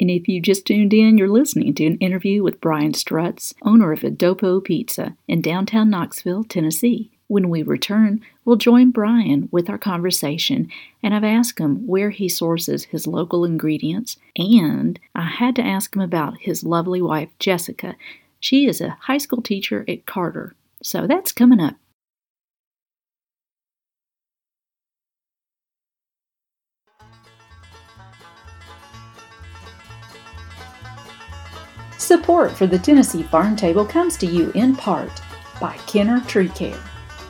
and 0.00 0.10
if 0.10 0.26
you 0.26 0.40
just 0.40 0.66
tuned 0.66 0.94
in, 0.94 1.18
you're 1.18 1.28
listening 1.28 1.74
to 1.74 1.86
an 1.86 1.98
interview 1.98 2.42
with 2.42 2.60
Brian 2.60 2.92
Strutz, 2.92 3.52
owner 3.62 3.92
of 3.92 4.02
A 4.02 4.10
Dopo 4.10 4.64
Pizza 4.64 5.14
in 5.28 5.42
downtown 5.42 5.90
Knoxville, 5.90 6.44
Tennessee. 6.44 7.10
When 7.26 7.48
we 7.48 7.62
return, 7.62 8.22
we'll 8.44 8.56
join 8.56 8.90
Brian 8.90 9.48
with 9.52 9.70
our 9.70 9.78
conversation, 9.78 10.68
and 11.02 11.14
I've 11.14 11.22
asked 11.22 11.60
him 11.60 11.86
where 11.86 12.10
he 12.10 12.28
sources 12.28 12.84
his 12.84 13.06
local 13.06 13.44
ingredients, 13.44 14.16
and 14.36 14.98
I 15.14 15.26
had 15.26 15.54
to 15.56 15.62
ask 15.62 15.94
him 15.94 16.02
about 16.02 16.38
his 16.40 16.64
lovely 16.64 17.00
wife, 17.00 17.28
Jessica. 17.38 17.94
She 18.40 18.66
is 18.66 18.80
a 18.80 18.96
high 19.02 19.18
school 19.18 19.42
teacher 19.42 19.84
at 19.86 20.06
Carter. 20.06 20.56
So 20.82 21.06
that's 21.06 21.30
coming 21.30 21.60
up. 21.60 21.76
Support 32.00 32.52
for 32.52 32.66
the 32.66 32.78
Tennessee 32.78 33.22
Farm 33.22 33.54
Table 33.54 33.84
comes 33.84 34.16
to 34.16 34.26
you 34.26 34.50
in 34.54 34.74
part 34.74 35.20
by 35.60 35.76
Kenner 35.86 36.22
Tree 36.22 36.48
Care, 36.48 36.80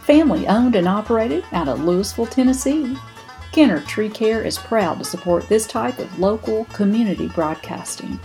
family 0.05 0.47
owned 0.47 0.77
and 0.77 0.87
operated 0.87 1.45
out 1.51 1.67
of 1.67 1.83
Louisville, 1.83 2.25
Tennessee. 2.25 2.97
Kenner 3.51 3.81
Tree 3.81 4.09
Care 4.09 4.45
is 4.45 4.59
proud 4.59 4.99
to 4.99 5.05
support 5.05 5.49
this 5.49 5.67
type 5.67 5.99
of 5.99 6.21
local 6.21 6.67
community 6.67 7.27
broadcasting. 7.27 8.19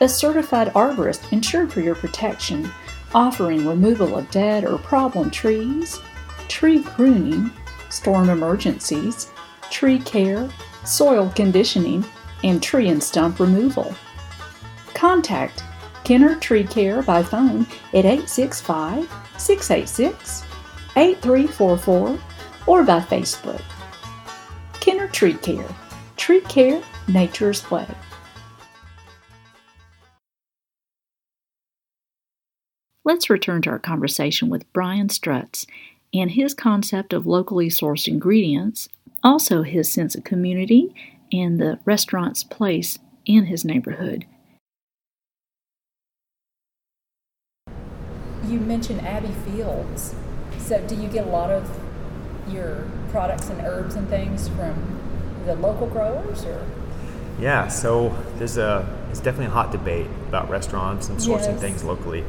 A 0.00 0.08
certified 0.08 0.74
arborist 0.74 1.32
insured 1.32 1.72
for 1.72 1.80
your 1.80 1.94
protection, 1.94 2.68
offering 3.14 3.64
removal 3.64 4.18
of 4.18 4.28
dead 4.32 4.64
or 4.64 4.76
problem 4.76 5.30
trees, 5.30 6.00
tree 6.48 6.82
pruning, 6.82 7.48
storm 7.90 8.28
emergencies, 8.28 9.30
tree 9.70 10.00
care, 10.00 10.50
soil 10.84 11.32
conditioning, 11.36 12.04
and 12.42 12.60
tree 12.60 12.88
and 12.88 13.02
stump 13.02 13.38
removal. 13.38 13.94
Contact 15.00 15.64
Kenner 16.04 16.34
Tree 16.34 16.62
Care 16.62 17.00
by 17.00 17.22
phone 17.22 17.62
at 17.94 18.04
865 18.04 19.10
686 19.38 20.44
8344 20.94 22.18
or 22.66 22.82
by 22.82 23.00
Facebook. 23.00 23.62
Kenner 24.80 25.08
Tree 25.08 25.32
Care. 25.32 25.66
Tree 26.18 26.42
Care 26.42 26.82
Nature's 27.08 27.70
Way. 27.70 27.86
Let's 33.02 33.30
return 33.30 33.62
to 33.62 33.70
our 33.70 33.78
conversation 33.78 34.50
with 34.50 34.70
Brian 34.74 35.08
Strutz 35.08 35.64
and 36.12 36.32
his 36.32 36.52
concept 36.52 37.14
of 37.14 37.24
locally 37.24 37.70
sourced 37.70 38.06
ingredients, 38.06 38.90
also 39.24 39.62
his 39.62 39.90
sense 39.90 40.14
of 40.14 40.24
community 40.24 40.94
and 41.32 41.58
the 41.58 41.78
restaurant's 41.86 42.44
place 42.44 42.98
in 43.24 43.46
his 43.46 43.64
neighborhood. 43.64 44.26
You 48.50 48.60
mentioned 48.60 49.00
Abbey 49.02 49.32
Fields. 49.44 50.14
So, 50.58 50.80
do 50.86 50.94
you 50.94 51.08
get 51.08 51.26
a 51.26 51.30
lot 51.30 51.50
of 51.50 51.68
your 52.48 52.86
products 53.10 53.48
and 53.48 53.60
herbs 53.62 53.94
and 53.94 54.08
things 54.08 54.48
from 54.48 54.98
the 55.46 55.54
local 55.54 55.86
growers, 55.86 56.44
or? 56.44 56.66
Yeah, 57.38 57.68
so 57.68 58.16
there's 58.36 58.58
a 58.58 58.86
it's 59.10 59.20
definitely 59.20 59.46
a 59.46 59.50
hot 59.50 59.72
debate 59.72 60.06
about 60.28 60.48
restaurants 60.50 61.08
and 61.08 61.18
sourcing 61.18 61.52
yes. 61.52 61.60
things 61.60 61.84
locally. 61.84 62.24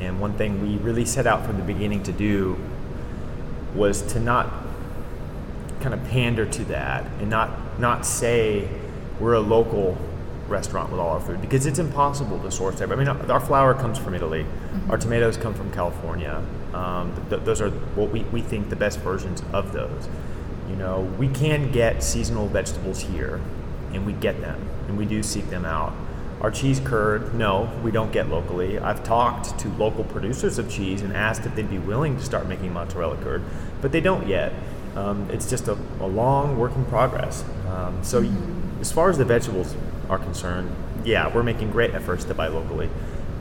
And 0.00 0.20
one 0.20 0.34
thing 0.34 0.60
we 0.62 0.76
really 0.76 1.04
set 1.04 1.26
out 1.26 1.44
from 1.44 1.56
the 1.56 1.62
beginning 1.62 2.02
to 2.04 2.12
do 2.12 2.58
was 3.74 4.02
to 4.12 4.20
not 4.20 4.52
kind 5.80 5.94
of 5.94 6.04
pander 6.08 6.44
to 6.44 6.64
that 6.64 7.04
and 7.20 7.30
not 7.30 7.78
not 7.78 8.04
say 8.04 8.68
we're 9.20 9.34
a 9.34 9.40
local 9.40 9.96
restaurant 10.48 10.90
with 10.90 11.00
all 11.00 11.10
our 11.10 11.20
food 11.20 11.40
because 11.40 11.66
it's 11.66 11.78
impossible 11.78 12.38
to 12.40 12.50
source 12.50 12.80
everything. 12.80 13.08
I 13.08 13.12
mean, 13.12 13.30
our 13.30 13.40
flour 13.40 13.74
comes 13.74 13.98
from 13.98 14.14
Italy, 14.14 14.44
mm-hmm. 14.44 14.90
our 14.90 14.98
tomatoes 14.98 15.36
come 15.36 15.54
from 15.54 15.72
California. 15.72 16.42
Um, 16.72 17.14
th- 17.30 17.42
those 17.42 17.60
are 17.60 17.70
what 17.70 18.10
we, 18.10 18.22
we 18.24 18.42
think 18.42 18.68
the 18.68 18.76
best 18.76 19.00
versions 19.00 19.42
of 19.52 19.72
those. 19.72 20.08
You 20.68 20.76
know, 20.76 21.00
we 21.18 21.28
can 21.28 21.72
get 21.72 22.02
seasonal 22.02 22.46
vegetables 22.48 23.00
here, 23.00 23.40
and 23.92 24.04
we 24.04 24.12
get 24.12 24.40
them, 24.40 24.68
and 24.86 24.98
we 24.98 25.06
do 25.06 25.22
seek 25.22 25.48
them 25.50 25.64
out. 25.64 25.92
Our 26.40 26.50
cheese 26.52 26.78
curd, 26.78 27.34
no, 27.34 27.68
we 27.82 27.90
don't 27.90 28.12
get 28.12 28.28
locally. 28.28 28.78
I've 28.78 29.02
talked 29.02 29.58
to 29.58 29.68
local 29.70 30.04
producers 30.04 30.58
of 30.58 30.70
cheese 30.70 31.02
and 31.02 31.12
asked 31.12 31.46
if 31.46 31.54
they'd 31.56 31.68
be 31.68 31.78
willing 31.78 32.16
to 32.16 32.24
start 32.24 32.46
making 32.46 32.72
mozzarella 32.72 33.16
curd, 33.16 33.42
but 33.80 33.90
they 33.90 34.00
don't 34.00 34.28
yet. 34.28 34.52
Um, 34.94 35.28
it's 35.30 35.48
just 35.50 35.68
a, 35.68 35.76
a, 36.00 36.06
long 36.06 36.58
work 36.58 36.74
in 36.74 36.84
progress. 36.86 37.44
Um, 37.68 37.98
so, 38.02 38.22
mm-hmm. 38.22 38.80
as 38.80 38.90
far 38.90 39.10
as 39.10 39.18
the 39.18 39.24
vegetables 39.24 39.74
are 40.08 40.18
concerned, 40.18 40.74
yeah, 41.04 41.32
we're 41.34 41.42
making 41.42 41.70
great 41.70 41.94
efforts 41.94 42.24
to 42.24 42.34
buy 42.34 42.48
locally. 42.48 42.88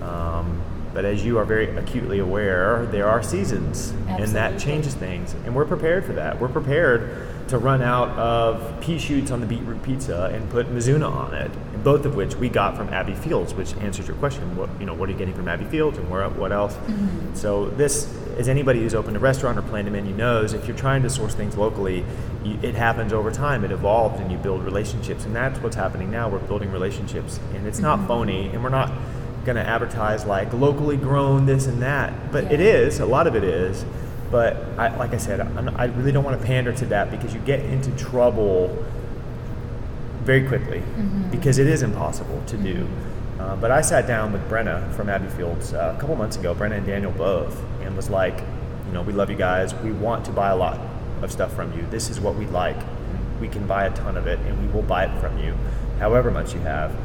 Um, 0.01 0.61
but 0.93 1.05
as 1.05 1.23
you 1.23 1.37
are 1.37 1.45
very 1.45 1.75
acutely 1.77 2.19
aware, 2.19 2.87
there 2.87 3.07
are 3.07 3.21
seasons, 3.21 3.91
Absolutely. 3.91 4.23
and 4.23 4.33
that 4.33 4.59
changes 4.59 4.95
things. 4.95 5.35
And 5.45 5.55
we're 5.55 5.65
prepared 5.65 6.05
for 6.05 6.13
that. 6.13 6.39
We're 6.39 6.47
prepared 6.47 7.27
to 7.49 7.57
run 7.57 7.81
out 7.81 8.09
of 8.17 8.81
pea 8.81 8.97
shoots 8.97 9.31
on 9.31 9.39
the 9.39 9.45
beetroot 9.45 9.81
pizza 9.83 10.31
and 10.33 10.49
put 10.49 10.67
Mizuna 10.67 11.09
on 11.09 11.33
it. 11.33 11.51
Both 11.83 12.05
of 12.05 12.15
which 12.15 12.35
we 12.35 12.49
got 12.49 12.75
from 12.75 12.89
Abbey 12.89 13.13
Fields, 13.13 13.53
which 13.53 13.75
answers 13.77 14.07
your 14.07 14.17
question. 14.17 14.55
What 14.57 14.69
you 14.79 14.85
know, 14.85 14.93
what 14.93 15.07
are 15.07 15.11
you 15.11 15.17
getting 15.17 15.35
from 15.35 15.47
Abbey 15.47 15.65
Fields, 15.65 15.97
and 15.97 16.09
where, 16.09 16.27
what 16.29 16.51
else? 16.51 16.73
Mm-hmm. 16.73 17.35
So 17.35 17.69
this, 17.71 18.13
as 18.37 18.47
anybody 18.47 18.79
who's 18.79 18.95
opened 18.95 19.17
a 19.17 19.19
restaurant 19.19 19.57
or 19.57 19.61
planned 19.63 19.87
a 19.87 19.91
menu 19.91 20.13
knows, 20.13 20.53
if 20.53 20.67
you're 20.67 20.77
trying 20.77 21.01
to 21.03 21.09
source 21.09 21.33
things 21.33 21.57
locally, 21.57 22.05
you, 22.43 22.59
it 22.61 22.75
happens 22.75 23.13
over 23.13 23.31
time. 23.31 23.63
It 23.63 23.71
evolves, 23.71 24.19
and 24.19 24.31
you 24.31 24.37
build 24.37 24.63
relationships, 24.63 25.25
and 25.25 25.35
that's 25.35 25.59
what's 25.59 25.75
happening 25.75 26.11
now. 26.11 26.29
We're 26.29 26.39
building 26.39 26.71
relationships, 26.71 27.39
and 27.53 27.67
it's 27.67 27.77
mm-hmm. 27.77 27.99
not 27.99 28.07
phony, 28.07 28.49
and 28.49 28.63
we're 28.63 28.69
not 28.69 28.91
going 29.45 29.55
to 29.55 29.67
advertise 29.67 30.25
like 30.25 30.51
locally 30.53 30.97
grown 30.97 31.45
this 31.45 31.67
and 31.67 31.81
that, 31.81 32.31
but 32.31 32.45
yeah. 32.45 32.53
it 32.53 32.59
is. 32.59 32.99
A 32.99 33.05
lot 33.05 33.27
of 33.27 33.35
it 33.35 33.43
is 33.43 33.85
but 34.31 34.57
I, 34.77 34.95
like 34.97 35.13
I 35.13 35.17
said, 35.17 35.39
I'm, 35.39 35.69
i 35.77 35.85
really 35.85 36.11
don't 36.11 36.23
want 36.23 36.39
to 36.39 36.45
pander 36.45 36.73
to 36.73 36.85
that 36.87 37.11
because 37.11 37.33
you 37.33 37.39
get 37.41 37.61
into 37.61 37.91
trouble 37.91 38.85
very 40.23 40.45
quickly 40.47 40.79
mm-hmm. 40.79 41.29
because 41.31 41.57
it 41.57 41.67
is 41.67 41.81
impossible 41.81 42.43
to 42.47 42.57
do. 42.57 42.83
Mm-hmm. 42.83 43.41
Uh, 43.41 43.55
but 43.55 43.71
I 43.71 43.81
sat 43.81 44.07
down 44.07 44.33
with 44.33 44.47
Brenna 44.49 44.91
from 44.93 45.09
Abbey 45.09 45.29
Fields 45.29 45.73
uh, 45.73 45.93
a 45.95 45.99
couple 45.99 46.15
months 46.15 46.37
ago, 46.37 46.53
Brenna 46.53 46.77
and 46.77 46.85
Daniel 46.85 47.11
both, 47.11 47.63
and 47.87 47.95
was 47.95 48.09
like, 48.09 48.43
you 48.85 48.93
know, 48.93 49.01
we 49.01 49.13
love 49.13 49.31
you 49.31 49.35
guys. 49.35 49.73
We 49.73 49.91
want 49.91 50.25
to 50.25 50.31
buy 50.31 50.49
a 50.49 50.55
lot 50.55 50.79
of 51.21 51.31
stuff 51.31 51.53
from 51.53 51.75
you. 51.75 51.87
This 51.89 52.09
is 52.09 52.19
what 52.19 52.35
we'd 52.35 52.51
like. 52.51 52.77
We 53.41 53.47
can 53.47 53.65
buy 53.65 53.85
a 53.85 53.95
ton 53.95 54.17
of 54.17 54.27
it, 54.27 54.39
and 54.39 54.61
we 54.61 54.71
will 54.71 54.83
buy 54.83 55.05
it 55.05 55.19
from 55.19 55.39
you, 55.39 55.55
however 55.99 56.29
much 56.29 56.53
you 56.53 56.59
have. 56.59 56.95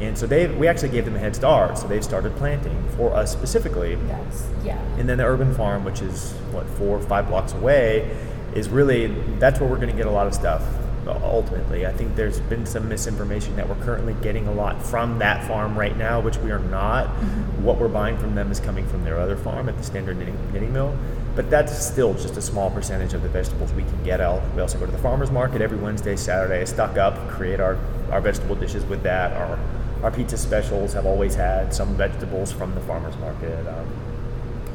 And 0.00 0.18
so 0.18 0.26
they 0.26 0.48
we 0.48 0.66
actually 0.66 0.88
gave 0.88 1.04
them 1.04 1.14
a 1.14 1.18
head 1.18 1.36
start. 1.36 1.78
So 1.78 1.86
they've 1.86 2.02
started 2.02 2.34
planting 2.36 2.88
for 2.96 3.12
us 3.14 3.30
specifically. 3.32 3.96
Yes. 4.08 4.48
Yeah. 4.64 4.78
And 4.98 5.08
then 5.08 5.18
the 5.18 5.24
urban 5.24 5.54
farm, 5.54 5.84
which 5.84 6.00
is 6.00 6.32
what 6.50 6.66
four 6.70 6.98
or 6.98 7.02
five 7.02 7.28
blocks 7.28 7.52
away, 7.52 8.10
is 8.54 8.68
really 8.68 9.06
that's 9.38 9.60
where 9.60 9.68
we're 9.68 9.76
going 9.76 9.90
to 9.90 9.96
get 9.96 10.06
a 10.06 10.10
lot 10.10 10.26
of 10.26 10.34
stuff. 10.34 10.62
Ultimately, 11.06 11.86
I 11.86 11.92
think 11.92 12.14
there's 12.14 12.40
been 12.40 12.64
some 12.64 12.88
misinformation 12.88 13.56
that 13.56 13.68
we're 13.68 13.82
currently 13.84 14.14
getting 14.22 14.46
a 14.46 14.52
lot 14.52 14.80
from 14.80 15.18
that 15.18 15.46
farm 15.48 15.78
right 15.78 15.96
now, 15.96 16.20
which 16.20 16.36
we 16.38 16.50
are 16.50 16.58
not. 16.58 17.06
Mm-hmm. 17.06 17.64
What 17.64 17.78
we're 17.78 17.88
buying 17.88 18.16
from 18.18 18.34
them 18.34 18.50
is 18.52 18.60
coming 18.60 18.86
from 18.86 19.04
their 19.04 19.18
other 19.18 19.36
farm 19.36 19.68
at 19.68 19.76
the 19.76 19.82
Standard 19.82 20.18
Knitting, 20.18 20.38
knitting 20.52 20.72
Mill, 20.72 20.96
but 21.34 21.50
that's 21.50 21.76
still 21.84 22.14
just 22.14 22.36
a 22.36 22.42
small 22.42 22.70
percentage 22.70 23.14
of 23.14 23.22
the 23.22 23.28
vegetables 23.28 23.72
we 23.72 23.82
can 23.82 24.04
get 24.04 24.20
out. 24.20 24.42
We 24.54 24.60
also 24.62 24.78
go 24.78 24.86
to 24.86 24.92
the 24.92 24.98
farmers 24.98 25.30
market 25.30 25.60
every 25.60 25.78
Wednesday, 25.78 26.14
Saturday, 26.16 26.64
stock 26.66 26.96
up, 26.96 27.28
create 27.28 27.58
our, 27.58 27.78
our 28.10 28.20
vegetable 28.20 28.54
dishes 28.54 28.84
with 28.84 29.02
that. 29.02 29.32
Our 29.32 29.58
our 30.02 30.10
pizza 30.10 30.36
specials 30.36 30.92
have 30.94 31.06
always 31.06 31.34
had 31.34 31.72
some 31.72 31.94
vegetables 31.94 32.50
from 32.52 32.74
the 32.74 32.80
farmers 32.80 33.16
market. 33.18 33.66
Um, 33.66 33.86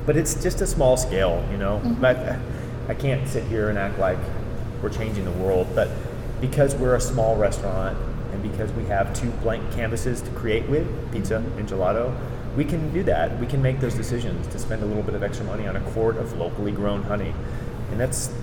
but 0.05 0.15
it's 0.15 0.41
just 0.41 0.61
a 0.61 0.67
small 0.67 0.95
scale, 0.95 1.45
you 1.51 1.57
know. 1.57 1.81
Mm-hmm. 1.83 2.01
But 2.01 2.37
I 2.87 2.93
can't 2.93 3.27
sit 3.27 3.43
here 3.45 3.69
and 3.69 3.77
act 3.77 3.99
like 3.99 4.17
we're 4.81 4.89
changing 4.89 5.25
the 5.25 5.31
world. 5.31 5.67
But 5.75 5.89
because 6.41 6.75
we're 6.75 6.95
a 6.95 7.01
small 7.01 7.35
restaurant 7.35 7.97
and 8.31 8.41
because 8.43 8.71
we 8.73 8.85
have 8.85 9.13
two 9.13 9.29
blank 9.43 9.71
canvases 9.71 10.21
to 10.21 10.29
create 10.31 10.67
with, 10.69 10.87
pizza 11.11 11.37
and 11.57 11.67
gelato, 11.67 12.15
we 12.55 12.65
can 12.65 12.91
do 12.91 13.03
that. 13.03 13.39
We 13.39 13.45
can 13.45 13.61
make 13.61 13.79
those 13.79 13.93
decisions 13.93 14.47
to 14.47 14.59
spend 14.59 14.81
a 14.81 14.85
little 14.85 15.03
bit 15.03 15.13
of 15.13 15.23
extra 15.23 15.45
money 15.45 15.67
on 15.67 15.75
a 15.75 15.81
quart 15.91 16.17
of 16.17 16.33
locally 16.37 16.71
grown 16.71 17.03
honey, 17.03 17.33
and 17.91 17.99
that's 17.99 18.33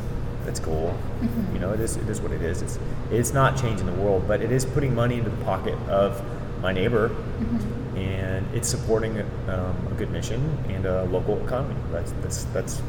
that's 0.45 0.61
cool. 0.61 0.97
Mm-hmm. 1.21 1.55
You 1.55 1.61
know, 1.61 1.73
it 1.73 1.81
is 1.81 1.97
it 1.97 2.09
is 2.09 2.21
what 2.21 2.31
it 2.31 2.43
is. 2.43 2.63
It's 2.63 2.79
it's 3.11 3.33
not 3.33 3.57
changing 3.57 3.87
the 3.87 3.93
world, 3.93 4.27
but 4.29 4.41
it 4.41 4.53
is 4.53 4.65
putting 4.65 4.95
money 4.95 5.19
into 5.19 5.31
the 5.31 5.45
pocket 5.45 5.75
of 5.89 6.23
my 6.61 6.73
neighbor, 6.73 7.09
mm-hmm. 7.09 7.97
and 7.97 8.47
it's 8.55 8.69
supporting 8.69 9.21
um, 9.49 9.77
a 9.91 9.95
good 9.97 10.11
mission 10.11 10.59
and 10.69 10.87
a 10.87 11.05
local 11.07 11.45
economy. 11.45 11.75
That's 11.91 12.13
that's 12.23 12.45
that's 12.45 12.83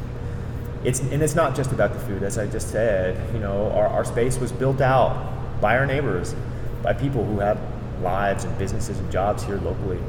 it's 0.86 1.00
and 1.00 1.22
it's 1.24 1.36
not 1.36 1.56
just 1.56 1.72
about 1.72 1.94
the 1.94 2.00
food, 2.00 2.22
as 2.22 2.38
I 2.38 2.46
just 2.46 2.70
said. 2.70 3.34
You 3.34 3.40
know, 3.40 3.72
our, 3.72 3.88
our 3.88 4.06
space 4.06 4.38
was 4.38 4.52
built 4.52 4.82
out 4.82 5.60
by 5.60 5.78
our 5.78 5.86
neighbors, 5.86 6.36
by 6.84 6.94
people 6.94 7.26
who 7.26 7.40
have 7.40 7.60
lives 8.02 8.44
and 8.44 8.56
businesses 8.58 9.00
and 9.00 9.12
jobs 9.12 9.44
here 9.44 9.58
locally, 9.58 10.00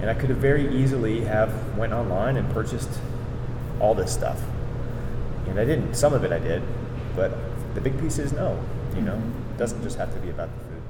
and 0.00 0.08
I 0.08 0.14
could 0.14 0.30
have 0.30 0.38
very 0.38 0.74
easily 0.74 1.20
have 1.22 1.76
went 1.76 1.92
online 1.92 2.36
and 2.36 2.50
purchased 2.52 2.88
all 3.80 3.94
this 3.94 4.12
stuff, 4.12 4.40
and 5.46 5.60
I 5.60 5.64
didn't. 5.64 5.94
Some 5.94 6.14
of 6.14 6.24
it 6.24 6.32
I 6.32 6.38
did, 6.38 6.62
but 7.14 7.36
the 7.74 7.80
big 7.80 8.00
piece 8.00 8.18
is 8.18 8.32
no. 8.32 8.58
You 8.94 9.02
know, 9.02 9.16
mm-hmm. 9.16 9.52
it 9.52 9.58
doesn't 9.58 9.82
just 9.82 9.98
have 9.98 10.12
to 10.14 10.20
be 10.20 10.30
about 10.30 10.48
the 10.54 10.64
food. 10.64 10.82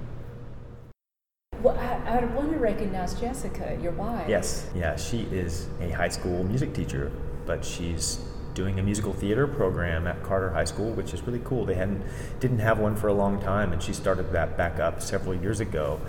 Well, 1.63 1.79
I, 1.79 2.19
I 2.19 2.25
want 2.27 2.53
to 2.53 2.59
recognize 2.59 3.19
Jessica, 3.19 3.77
your 3.83 3.93
wife. 3.93 4.29
Yes, 4.29 4.69
yeah, 4.77 4.95
she 4.95 5.23
is 5.33 5.67
a 5.81 5.91
high 5.91 6.11
school 6.11 6.45
music 6.45 6.75
teacher, 6.75 7.11
but 7.47 7.65
she's 7.65 8.21
doing 8.55 8.79
a 8.79 8.83
musical 8.83 9.13
theater 9.13 9.47
program 9.47 10.07
at 10.07 10.23
Carter 10.23 10.51
High 10.51 10.65
School, 10.65 10.93
which 10.93 11.13
is 11.13 11.23
really 11.23 11.43
cool. 11.45 11.65
They 11.65 11.75
hadn't 11.75 12.03
didn't 12.41 12.61
have 12.61 12.79
one 12.79 12.97
for 12.97 13.09
a 13.09 13.15
long 13.15 13.41
time, 13.41 13.73
and 13.73 13.83
she 13.83 13.93
started 13.93 14.33
that 14.33 14.57
back 14.57 14.81
up 14.81 15.03
several 15.03 15.35
years 15.35 15.61
ago. 15.61 16.01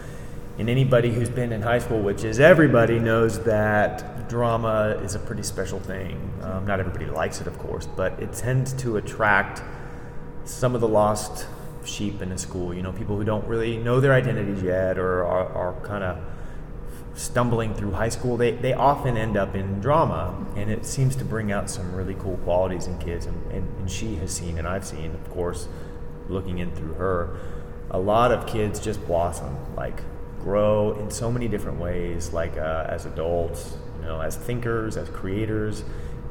And 0.57 0.69
anybody 0.69 1.11
who's 1.11 1.29
been 1.29 1.51
in 1.51 1.61
high 1.61 1.79
school, 1.79 2.01
which 2.01 2.23
is 2.23 2.39
everybody, 2.39 2.97
knows 2.97 3.43
that 3.43 4.29
drama 4.29 4.99
is 5.03 5.13
a 5.13 5.19
pretty 5.19 5.43
special 5.43 5.79
thing. 5.79 6.31
Um, 6.41 6.65
not 6.65 6.79
everybody 6.79 7.07
likes 7.07 7.41
it, 7.41 7.47
of 7.47 7.57
course, 7.59 7.87
but 7.87 8.17
it 8.21 8.31
tends 8.31 8.71
to 8.73 8.97
attract 8.97 9.61
some 10.45 10.73
of 10.73 10.81
the 10.81 10.87
lost 10.87 11.47
sheep 11.83 12.21
in 12.21 12.31
a 12.31 12.37
school, 12.37 12.73
you 12.73 12.81
know, 12.81 12.91
people 12.91 13.17
who 13.17 13.23
don't 13.23 13.45
really 13.47 13.77
know 13.77 13.99
their 13.99 14.13
identities 14.13 14.63
yet 14.63 14.97
or 14.97 15.25
are, 15.25 15.47
are 15.49 15.81
kind 15.81 16.03
of 16.03 16.17
stumbling 17.15 17.73
through 17.73 17.91
high 17.91 18.09
school, 18.09 18.37
they, 18.37 18.51
they 18.51 18.73
often 18.73 19.17
end 19.17 19.37
up 19.37 19.55
in 19.55 19.79
drama. 19.79 20.45
And 20.55 20.69
it 20.69 20.85
seems 20.85 21.15
to 21.15 21.25
bring 21.25 21.51
out 21.51 21.69
some 21.69 21.95
really 21.95 22.13
cool 22.15 22.37
qualities 22.37 22.87
in 22.87 22.97
kids. 22.99 23.25
And, 23.25 23.51
and, 23.51 23.77
and 23.79 23.89
she 23.89 24.15
has 24.15 24.31
seen, 24.31 24.57
and 24.57 24.67
I've 24.67 24.85
seen, 24.85 25.13
of 25.13 25.29
course, 25.31 25.67
looking 26.29 26.59
in 26.59 26.71
through 26.75 26.93
her, 26.93 27.37
a 27.91 27.99
lot 27.99 28.31
of 28.31 28.45
kids 28.45 28.79
just 28.79 29.05
blossom, 29.07 29.57
like 29.75 30.01
grow 30.41 30.99
in 30.99 31.09
so 31.09 31.31
many 31.31 31.47
different 31.47 31.79
ways, 31.79 32.33
like 32.33 32.57
uh, 32.57 32.85
as 32.87 33.05
adults, 33.05 33.77
you 33.99 34.05
know, 34.05 34.21
as 34.21 34.35
thinkers, 34.35 34.97
as 34.97 35.09
creators. 35.09 35.83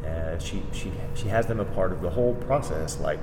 Uh, 0.05 0.39
she, 0.39 0.63
she, 0.73 0.93
she 1.15 1.29
has 1.29 1.47
them 1.47 1.61
a 1.61 1.65
part 1.65 1.91
of 1.91 2.03
the 2.03 2.11
whole 2.11 2.35
process. 2.35 3.01
Like, 3.01 3.21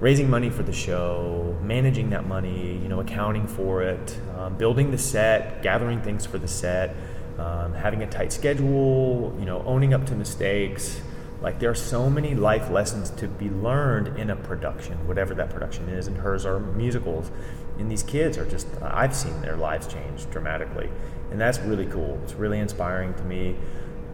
raising 0.00 0.30
money 0.30 0.48
for 0.48 0.62
the 0.62 0.72
show, 0.72 1.56
managing 1.62 2.10
that 2.10 2.26
money, 2.26 2.78
you 2.82 2.88
know, 2.88 3.00
accounting 3.00 3.46
for 3.46 3.82
it, 3.82 4.18
um, 4.36 4.56
building 4.56 4.90
the 4.90 4.98
set, 4.98 5.62
gathering 5.62 6.00
things 6.00 6.24
for 6.24 6.38
the 6.38 6.48
set, 6.48 6.96
um, 7.38 7.74
having 7.74 8.02
a 8.02 8.06
tight 8.06 8.32
schedule, 8.32 9.36
you 9.38 9.44
know, 9.44 9.62
owning 9.66 9.92
up 9.92 10.06
to 10.06 10.14
mistakes. 10.14 11.00
Like 11.42 11.58
there 11.58 11.70
are 11.70 11.74
so 11.74 12.08
many 12.10 12.34
life 12.34 12.70
lessons 12.70 13.10
to 13.10 13.28
be 13.28 13.50
learned 13.50 14.18
in 14.18 14.30
a 14.30 14.36
production, 14.36 15.06
whatever 15.06 15.34
that 15.34 15.50
production 15.50 15.88
is, 15.88 16.06
and 16.06 16.16
hers 16.16 16.46
are 16.46 16.58
musicals. 16.58 17.30
And 17.78 17.90
these 17.90 18.02
kids 18.02 18.36
are 18.36 18.44
just, 18.44 18.66
I've 18.82 19.14
seen 19.14 19.40
their 19.42 19.56
lives 19.56 19.86
change 19.86 20.28
dramatically. 20.30 20.90
And 21.30 21.40
that's 21.40 21.58
really 21.60 21.86
cool. 21.86 22.18
It's 22.24 22.34
really 22.34 22.58
inspiring 22.58 23.14
to 23.14 23.22
me 23.24 23.56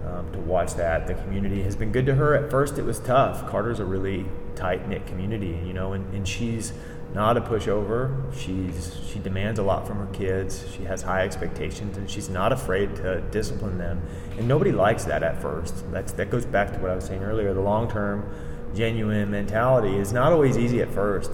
um, 0.07 0.31
to 0.33 0.39
watch 0.39 0.75
that. 0.75 1.07
The 1.07 1.15
community 1.15 1.63
has 1.63 1.75
been 1.75 1.91
good 1.91 2.07
to 2.07 2.15
her. 2.15 2.35
At 2.35 2.51
first, 2.51 2.79
it 2.79 2.85
was 2.85 3.01
tough. 3.01 3.49
Carter's 3.49 3.81
a 3.81 3.85
really 3.85 4.27
tight 4.57 4.89
knit 4.89 5.07
community, 5.07 5.61
you 5.67 5.73
know, 5.73 5.93
and, 5.93 6.13
and 6.15 6.27
she's 6.27 6.73
not 7.15 7.37
a 7.37 7.41
pushover. 7.41 8.35
She's 8.35 8.97
she 9.11 9.19
demands 9.21 9.59
a 9.59 9.63
lot 9.63 9.87
from 9.87 9.99
her 9.99 10.13
kids. 10.13 10.65
She 10.77 10.85
has 10.85 11.03
high 11.03 11.25
expectations, 11.25 11.97
and 11.97 12.11
she's 12.11 12.29
not 12.29 12.53
afraid 12.53 12.97
to 12.97 13.21
discipline 13.31 13.79
them. 13.79 14.03
And 14.39 14.49
nobody 14.49 14.73
likes 14.73 15.05
that 15.05 15.23
at 15.23 15.41
first. 15.41 15.91
That's 15.93 16.13
that 16.13 16.31
goes 16.31 16.45
back 16.45 16.73
to 16.73 16.79
what 16.79 16.91
I 16.91 16.95
was 16.95 17.05
saying 17.05 17.23
earlier. 17.23 17.55
The 17.55 17.61
long 17.61 17.89
term, 17.91 18.29
genuine 18.75 19.31
mentality 19.31 19.97
is 19.97 20.13
not 20.13 20.33
always 20.33 20.59
easy 20.59 20.83
at 20.83 20.91
first, 20.91 21.31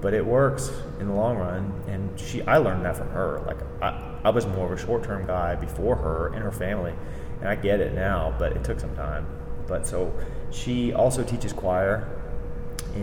but 0.00 0.14
it 0.14 0.24
works 0.24 0.70
in 1.00 1.08
the 1.08 1.14
long 1.14 1.36
run. 1.36 1.72
And 1.88 2.18
she, 2.18 2.42
I 2.42 2.58
learned 2.58 2.84
that 2.84 2.96
from 2.96 3.08
her. 3.10 3.42
Like 3.46 3.58
I, 3.82 4.20
I 4.24 4.30
was 4.30 4.46
more 4.46 4.72
of 4.72 4.78
a 4.78 4.82
short 4.82 5.02
term 5.02 5.26
guy 5.26 5.56
before 5.56 5.96
her 5.96 6.28
and 6.28 6.42
her 6.42 6.52
family 6.52 6.94
and 7.40 7.48
I 7.48 7.54
get 7.54 7.80
it 7.80 7.94
now, 7.94 8.34
but 8.38 8.52
it 8.52 8.64
took 8.64 8.80
some 8.80 8.94
time. 8.96 9.26
But 9.66 9.86
so 9.86 10.12
she 10.50 10.92
also 10.92 11.22
teaches 11.22 11.52
choir 11.52 12.08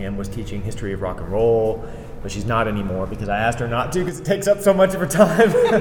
and 0.02 0.18
was 0.18 0.28
teaching 0.28 0.62
history 0.62 0.92
of 0.92 1.02
rock 1.02 1.20
and 1.20 1.28
roll, 1.30 1.84
but 2.22 2.32
she's 2.32 2.44
not 2.44 2.66
anymore 2.66 3.06
because 3.06 3.28
I 3.28 3.38
asked 3.38 3.60
her 3.60 3.68
not 3.68 3.92
to 3.92 4.00
because 4.00 4.18
it 4.18 4.24
takes 4.24 4.48
up 4.48 4.60
so 4.60 4.74
much 4.74 4.94
of 4.94 5.00
her 5.00 5.06
time. 5.06 5.54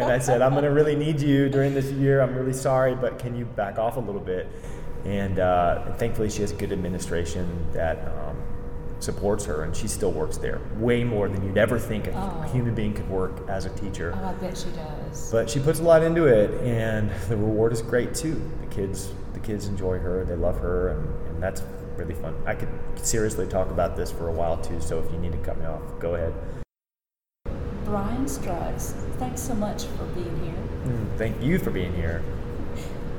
and 0.00 0.10
I 0.10 0.18
said, 0.18 0.42
I'm 0.42 0.52
going 0.52 0.64
to 0.64 0.70
really 0.70 0.96
need 0.96 1.20
you 1.20 1.48
during 1.48 1.74
this 1.74 1.90
year. 1.92 2.20
I'm 2.20 2.34
really 2.34 2.52
sorry, 2.52 2.94
but 2.94 3.18
can 3.18 3.36
you 3.36 3.44
back 3.44 3.78
off 3.78 3.96
a 3.96 4.00
little 4.00 4.20
bit? 4.20 4.48
And, 5.04 5.38
uh, 5.38 5.84
and 5.86 5.96
thankfully, 5.96 6.30
she 6.30 6.40
has 6.40 6.52
a 6.52 6.54
good 6.54 6.72
administration 6.72 7.66
that 7.72 8.08
um, 8.08 8.36
supports 9.02 9.44
her, 9.44 9.64
and 9.64 9.76
she 9.76 9.88
still 9.88 10.12
works 10.12 10.36
there 10.36 10.60
way 10.78 11.04
more 11.04 11.28
than 11.28 11.44
you'd 11.44 11.58
ever 11.58 11.78
think 11.78 12.06
a 12.06 12.12
oh. 12.14 12.48
human 12.52 12.74
being 12.74 12.94
could 12.94 13.08
work 13.08 13.48
as 13.48 13.66
a 13.66 13.70
teacher. 13.70 14.14
Oh, 14.16 14.28
I 14.28 14.32
bet 14.34 14.56
she 14.56 14.70
does. 14.70 15.30
But 15.30 15.50
she 15.50 15.60
puts 15.60 15.80
a 15.80 15.82
lot 15.82 16.02
into 16.02 16.26
it, 16.26 16.50
and 16.62 17.10
the 17.28 17.36
reward 17.36 17.72
is 17.72 17.82
great 17.82 18.14
too. 18.14 18.50
The 18.60 18.66
kids, 18.68 19.12
the 19.34 19.40
kids 19.40 19.66
enjoy 19.66 19.98
her, 19.98 20.24
they 20.24 20.36
love 20.36 20.58
her, 20.58 20.90
and, 20.90 21.28
and 21.28 21.42
that's 21.42 21.62
really 21.96 22.14
fun. 22.14 22.34
I 22.46 22.54
could 22.54 22.68
seriously 22.96 23.46
talk 23.46 23.70
about 23.70 23.96
this 23.96 24.10
for 24.10 24.28
a 24.28 24.32
while 24.32 24.56
too. 24.58 24.80
So 24.80 24.98
if 25.00 25.10
you 25.12 25.18
need 25.18 25.32
to 25.32 25.38
cut 25.38 25.58
me 25.58 25.66
off, 25.66 25.82
go 25.98 26.14
ahead. 26.14 26.34
Brian 27.84 28.24
Strutz, 28.24 28.92
thanks 29.18 29.42
so 29.42 29.54
much 29.54 29.84
for 29.84 30.04
being 30.06 30.44
here. 30.44 30.92
Mm, 30.94 31.18
thank 31.18 31.42
you 31.42 31.58
for 31.58 31.70
being 31.70 31.94
here. 31.94 32.22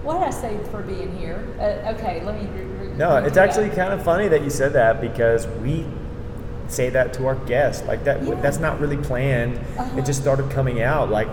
What 0.02 0.16
did 0.16 0.24
I 0.24 0.30
say 0.32 0.60
for 0.70 0.82
being 0.82 1.16
here? 1.18 1.48
Uh, 1.60 1.94
okay, 1.94 2.24
let 2.26 2.42
me. 2.42 2.48
Re- 2.48 2.88
re- 2.88 2.98
no, 2.98 3.18
it's 3.18 3.38
actually 3.38 3.70
kind 3.70 3.94
of 3.94 4.04
funny 4.04 4.28
that 4.28 4.44
you 4.44 4.50
said 4.50 4.74
that 4.74 5.00
because 5.00 5.48
we 5.62 5.86
say 6.68 6.90
that 6.90 7.14
to 7.14 7.28
our 7.28 7.36
guests. 7.36 7.86
Like 7.88 8.04
that, 8.04 8.24
yeah. 8.24 8.36
that's 8.36 8.58
not 8.58 8.80
really 8.80 8.98
planned. 8.98 9.58
Uh-huh. 9.78 9.98
It 9.98 10.06
just 10.06 10.22
started 10.22 10.50
coming 10.50 10.82
out. 10.82 11.10
Like, 11.10 11.30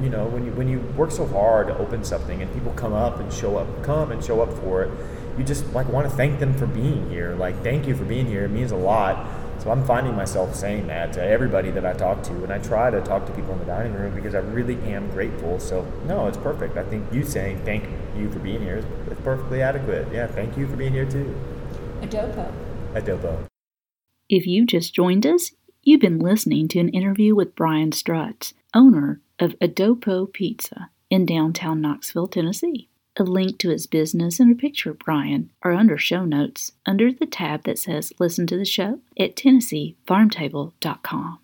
you 0.00 0.10
know, 0.10 0.26
when 0.26 0.44
you 0.44 0.52
when 0.52 0.68
you 0.68 0.80
work 0.96 1.10
so 1.10 1.26
hard 1.26 1.68
to 1.68 1.78
open 1.78 2.02
something 2.02 2.42
and 2.42 2.52
people 2.52 2.72
come 2.72 2.92
up 2.92 3.20
and 3.20 3.32
show 3.32 3.56
up, 3.56 3.82
come 3.84 4.10
and 4.10 4.24
show 4.24 4.40
up 4.40 4.52
for 4.54 4.82
it, 4.82 4.90
you 5.40 5.46
just 5.46 5.66
like 5.72 5.88
want 5.88 6.08
to 6.08 6.14
thank 6.14 6.38
them 6.38 6.52
for 6.54 6.66
being 6.66 7.08
here. 7.08 7.34
Like, 7.34 7.62
thank 7.62 7.88
you 7.88 7.96
for 7.96 8.04
being 8.04 8.26
here. 8.26 8.44
It 8.44 8.50
means 8.50 8.72
a 8.72 8.76
lot. 8.76 9.26
So 9.58 9.70
I'm 9.70 9.84
finding 9.84 10.14
myself 10.14 10.54
saying 10.54 10.86
that 10.88 11.12
to 11.14 11.22
everybody 11.22 11.70
that 11.70 11.84
I 11.84 11.94
talk 11.94 12.22
to, 12.24 12.32
and 12.44 12.52
I 12.52 12.58
try 12.58 12.90
to 12.90 13.00
talk 13.00 13.26
to 13.26 13.32
people 13.32 13.52
in 13.54 13.58
the 13.58 13.64
dining 13.64 13.94
room 13.94 14.14
because 14.14 14.34
I 14.34 14.38
really 14.38 14.76
am 14.92 15.10
grateful. 15.10 15.58
So 15.58 15.90
no, 16.06 16.26
it's 16.26 16.36
perfect. 16.36 16.76
I 16.76 16.84
think 16.84 17.10
you 17.12 17.24
saying 17.24 17.64
thank 17.64 17.84
you 18.16 18.30
for 18.30 18.38
being 18.38 18.60
here 18.60 18.76
is, 18.76 18.84
perfectly 19.24 19.60
adequate. 19.62 20.08
Yeah, 20.12 20.26
thank 20.26 20.56
you 20.56 20.66
for 20.66 20.76
being 20.76 20.92
here 20.92 21.08
too. 21.08 21.34
A 22.02 22.06
Dopo. 22.06 22.52
Adopo. 22.94 23.46
If 24.28 24.46
you 24.46 24.64
just 24.64 24.94
joined 24.94 25.26
us, 25.26 25.52
you've 25.82 26.00
been 26.00 26.18
listening 26.18 26.68
to 26.68 26.80
an 26.80 26.88
interview 26.90 27.34
with 27.34 27.54
Brian 27.54 27.90
Strutz, 27.90 28.52
owner 28.74 29.20
of 29.38 29.54
A 29.60 29.68
Dopo 29.68 30.30
Pizza 30.32 30.90
in 31.08 31.26
downtown 31.26 31.80
Knoxville, 31.80 32.28
Tennessee. 32.28 32.89
A 33.20 33.22
link 33.22 33.58
to 33.58 33.68
his 33.68 33.86
business 33.86 34.40
and 34.40 34.50
a 34.50 34.54
picture 34.54 34.92
of 34.92 34.98
Brian 34.98 35.50
are 35.62 35.74
under 35.74 35.98
show 35.98 36.24
notes 36.24 36.72
under 36.86 37.12
the 37.12 37.26
tab 37.26 37.64
that 37.64 37.78
says 37.78 38.14
Listen 38.18 38.46
to 38.46 38.56
the 38.56 38.64
Show 38.64 39.00
at 39.18 39.36
TennesseeFarmTable.com. 39.36 41.38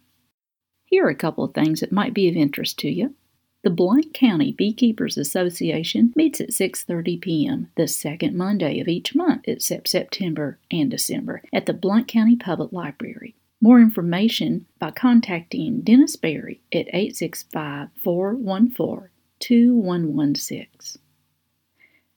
Here 0.87 1.05
are 1.05 1.11
a 1.11 1.15
couple 1.15 1.45
of 1.45 1.53
things 1.53 1.81
that 1.81 1.93
might 1.93 2.15
be 2.15 2.29
of 2.29 2.35
interest 2.35 2.79
to 2.79 2.89
you. 2.89 3.15
The 3.63 3.69
Blount 3.69 4.15
County 4.15 4.53
Beekeepers 4.53 5.19
Association 5.19 6.15
meets 6.17 6.41
at 6.41 6.49
6:30 6.49 7.21
p.m. 7.21 7.71
the 7.77 7.87
second 7.87 8.35
Monday 8.35 8.81
of 8.81 8.89
each 8.89 9.15
month 9.15 9.43
except 9.45 9.89
September 9.89 10.59
and 10.71 10.91
December 10.91 11.43
at 11.53 11.67
the 11.67 11.75
Blount 11.75 12.09
County 12.09 12.37
Public 12.37 12.73
Library. 12.73 13.35
More 13.61 13.83
information 13.83 14.65
by 14.79 14.93
contacting 14.93 15.83
Dennis 15.83 16.17
Berry 16.17 16.63
at 16.73 16.89
865 16.89 17.91
414 18.03 19.11
2116. 19.41 21.03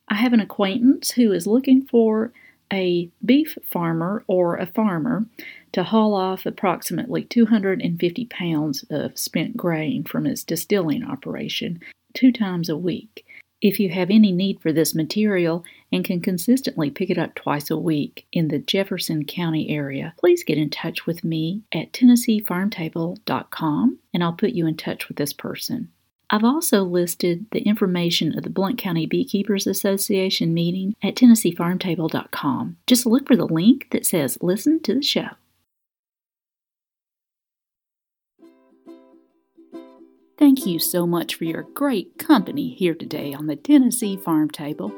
I 0.10 0.16
have 0.16 0.34
an 0.34 0.40
acquaintance 0.40 1.12
who 1.12 1.32
is 1.32 1.48
looking 1.48 1.86
for 1.86 2.34
a 2.72 3.10
beef 3.24 3.58
farmer 3.64 4.24
or 4.28 4.58
a 4.58 4.66
farmer 4.66 5.26
to 5.72 5.84
haul 5.84 6.14
off 6.14 6.46
approximately 6.46 7.24
250 7.24 8.26
pounds 8.26 8.84
of 8.90 9.18
spent 9.18 9.58
grain 9.58 10.04
from 10.04 10.26
his 10.26 10.44
distilling 10.44 11.04
operation 11.04 11.80
two 12.14 12.32
times 12.32 12.70
a 12.70 12.78
week. 12.78 13.26
If 13.62 13.80
you 13.80 13.90
have 13.90 14.10
any 14.10 14.32
need 14.32 14.62
for 14.62 14.72
this 14.72 14.96
material 14.96 15.66
and 15.92 16.06
can 16.06 16.22
consistently 16.22 16.90
pick 16.90 17.10
it 17.10 17.18
up 17.18 17.36
twice 17.36 17.70
a 17.70 17.78
week 17.78 18.26
in 18.32 18.48
the 18.48 18.60
Jefferson 18.60 19.26
County 19.26 19.70
area, 19.70 20.14
please 20.18 20.46
get 20.46 20.58
in 20.58 20.70
touch 20.70 21.06
with 21.06 21.26
me 21.26 21.64
at 21.74 21.92
TennesseeFarmTable.com 21.92 24.00
and 24.14 24.24
I'll 24.24 24.34
put 24.34 24.52
you 24.52 24.66
in 24.66 24.78
touch 24.78 25.10
with 25.10 25.18
this 25.18 25.34
person. 25.34 25.92
I've 26.32 26.44
also 26.44 26.84
listed 26.84 27.48
the 27.52 27.62
information 27.62 28.38
of 28.38 28.44
the 28.44 28.52
Blount 28.52 28.78
County 28.78 29.08
Beekeepers 29.08 29.66
Association 29.66 30.54
meeting 30.54 30.96
at 31.02 31.16
TennesseeFarmTable.com. 31.16 32.78
Just 32.86 33.06
look 33.06 33.28
for 33.28 33.36
the 33.36 33.48
link 33.48 33.88
that 33.92 34.06
says 34.06 34.38
Listen 34.42 34.80
to 34.84 34.94
the 34.94 35.02
Show. 35.02 35.30
Thank 40.38 40.66
you 40.66 40.80
so 40.80 41.06
much 41.06 41.36
for 41.36 41.44
your 41.44 41.64
great 41.64 42.18
company 42.18 42.74
here 42.74 42.94
today 42.94 43.34
on 43.34 43.48
the 43.48 43.58
Tennessee 43.58 44.16
Farm 44.16 44.50
Table. 44.50 44.94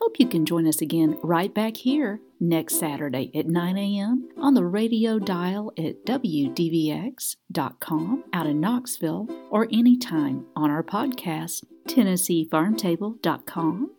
Hope 0.00 0.18
you 0.18 0.26
can 0.26 0.44
join 0.46 0.66
us 0.66 0.80
again 0.80 1.18
right 1.22 1.52
back 1.52 1.76
here 1.76 2.22
next 2.40 2.80
Saturday 2.80 3.30
at 3.34 3.46
9 3.46 3.76
a.m. 3.76 4.30
on 4.38 4.54
the 4.54 4.64
radio 4.64 5.18
dial 5.18 5.74
at 5.76 6.06
WDVX.com 6.06 8.24
out 8.32 8.46
in 8.46 8.60
Knoxville 8.60 9.28
or 9.50 9.68
anytime 9.70 10.46
on 10.56 10.70
our 10.70 10.82
podcast, 10.82 11.64
TennesseeFarmTable.com 11.86 13.90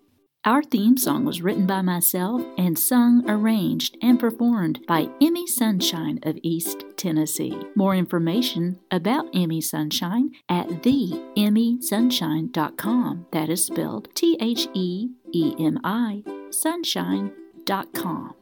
our 0.44 0.64
theme 0.64 0.98
song 0.98 1.24
was 1.26 1.42
written 1.42 1.66
by 1.68 1.82
myself 1.82 2.42
and 2.58 2.80
sung, 2.80 3.30
arranged, 3.30 3.98
and 4.02 4.20
performed 4.20 4.84
by 4.88 5.06
Emi 5.22 5.48
Sunshine 5.48 6.20
of 6.24 6.40
East 6.42 6.84
Tennessee. 6.98 7.56
More 7.76 7.96
information 7.96 8.80
about 8.90 9.32
Emi 9.34 9.64
Sunshine 9.64 10.32
at 10.50 10.68
theemisunshine.com. 10.68 13.28
That 13.32 13.50
is 13.50 13.66
spelled 13.66 14.10
T 14.16 14.36
H 14.42 14.68
E 14.74 15.10
E 15.32 15.54
M 15.60 15.80
I 15.84 16.24
sunshine.com. 16.50 18.34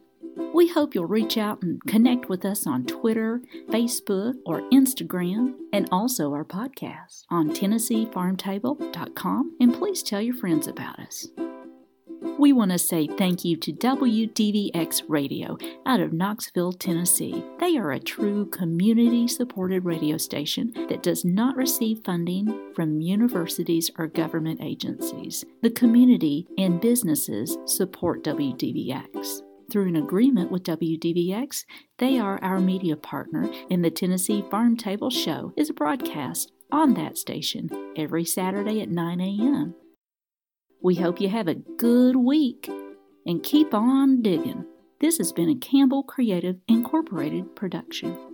We 0.53 0.69
hope 0.69 0.95
you'll 0.95 1.05
reach 1.05 1.37
out 1.37 1.61
and 1.61 1.83
connect 1.83 2.29
with 2.29 2.45
us 2.45 2.65
on 2.65 2.85
Twitter, 2.85 3.41
Facebook, 3.69 4.35
or 4.45 4.61
Instagram, 4.71 5.55
and 5.73 5.89
also 5.91 6.31
our 6.33 6.45
podcast 6.45 7.25
on 7.29 7.49
TennesseeFarmTable.com. 7.49 9.57
And 9.59 9.73
please 9.73 10.01
tell 10.01 10.21
your 10.21 10.35
friends 10.35 10.65
about 10.67 10.97
us. 10.99 11.27
We 12.39 12.53
want 12.53 12.71
to 12.71 12.79
say 12.79 13.05
thank 13.05 13.43
you 13.43 13.57
to 13.57 13.73
WDVX 13.73 15.03
Radio 15.09 15.57
out 15.85 15.99
of 15.99 16.13
Knoxville, 16.13 16.71
Tennessee. 16.71 17.43
They 17.59 17.75
are 17.75 17.91
a 17.91 17.99
true 17.99 18.45
community 18.45 19.27
supported 19.27 19.83
radio 19.83 20.15
station 20.15 20.71
that 20.87 21.03
does 21.03 21.25
not 21.25 21.57
receive 21.57 21.99
funding 22.05 22.71
from 22.73 23.01
universities 23.01 23.91
or 23.97 24.07
government 24.07 24.61
agencies. 24.63 25.43
The 25.61 25.69
community 25.69 26.47
and 26.57 26.79
businesses 26.79 27.57
support 27.65 28.23
WDVX. 28.23 29.41
Through 29.69 29.89
an 29.89 29.97
agreement 29.97 30.49
with 30.49 30.63
WDVX, 30.63 31.65
they 31.97 32.19
are 32.19 32.41
our 32.41 32.61
media 32.61 32.95
partner, 32.95 33.51
and 33.69 33.83
the 33.83 33.91
Tennessee 33.91 34.45
Farm 34.49 34.77
Table 34.77 35.09
Show 35.09 35.51
is 35.57 35.71
broadcast 35.71 36.53
on 36.71 36.93
that 36.93 37.17
station 37.17 37.69
every 37.97 38.23
Saturday 38.23 38.79
at 38.79 38.89
9 38.89 39.19
a.m. 39.19 39.75
We 40.81 40.95
hope 40.95 41.19
you 41.19 41.27
have 41.27 41.49
a 41.49 41.55
good 41.55 42.15
week 42.15 42.69
and 43.25 43.43
keep 43.43 43.73
on 43.73 44.21
digging. 44.21 44.65
This 45.01 45.17
has 45.17 45.33
been 45.33 45.49
a 45.49 45.55
Campbell 45.55 46.03
Creative 46.03 46.55
Incorporated 46.69 47.53
production. 47.53 48.28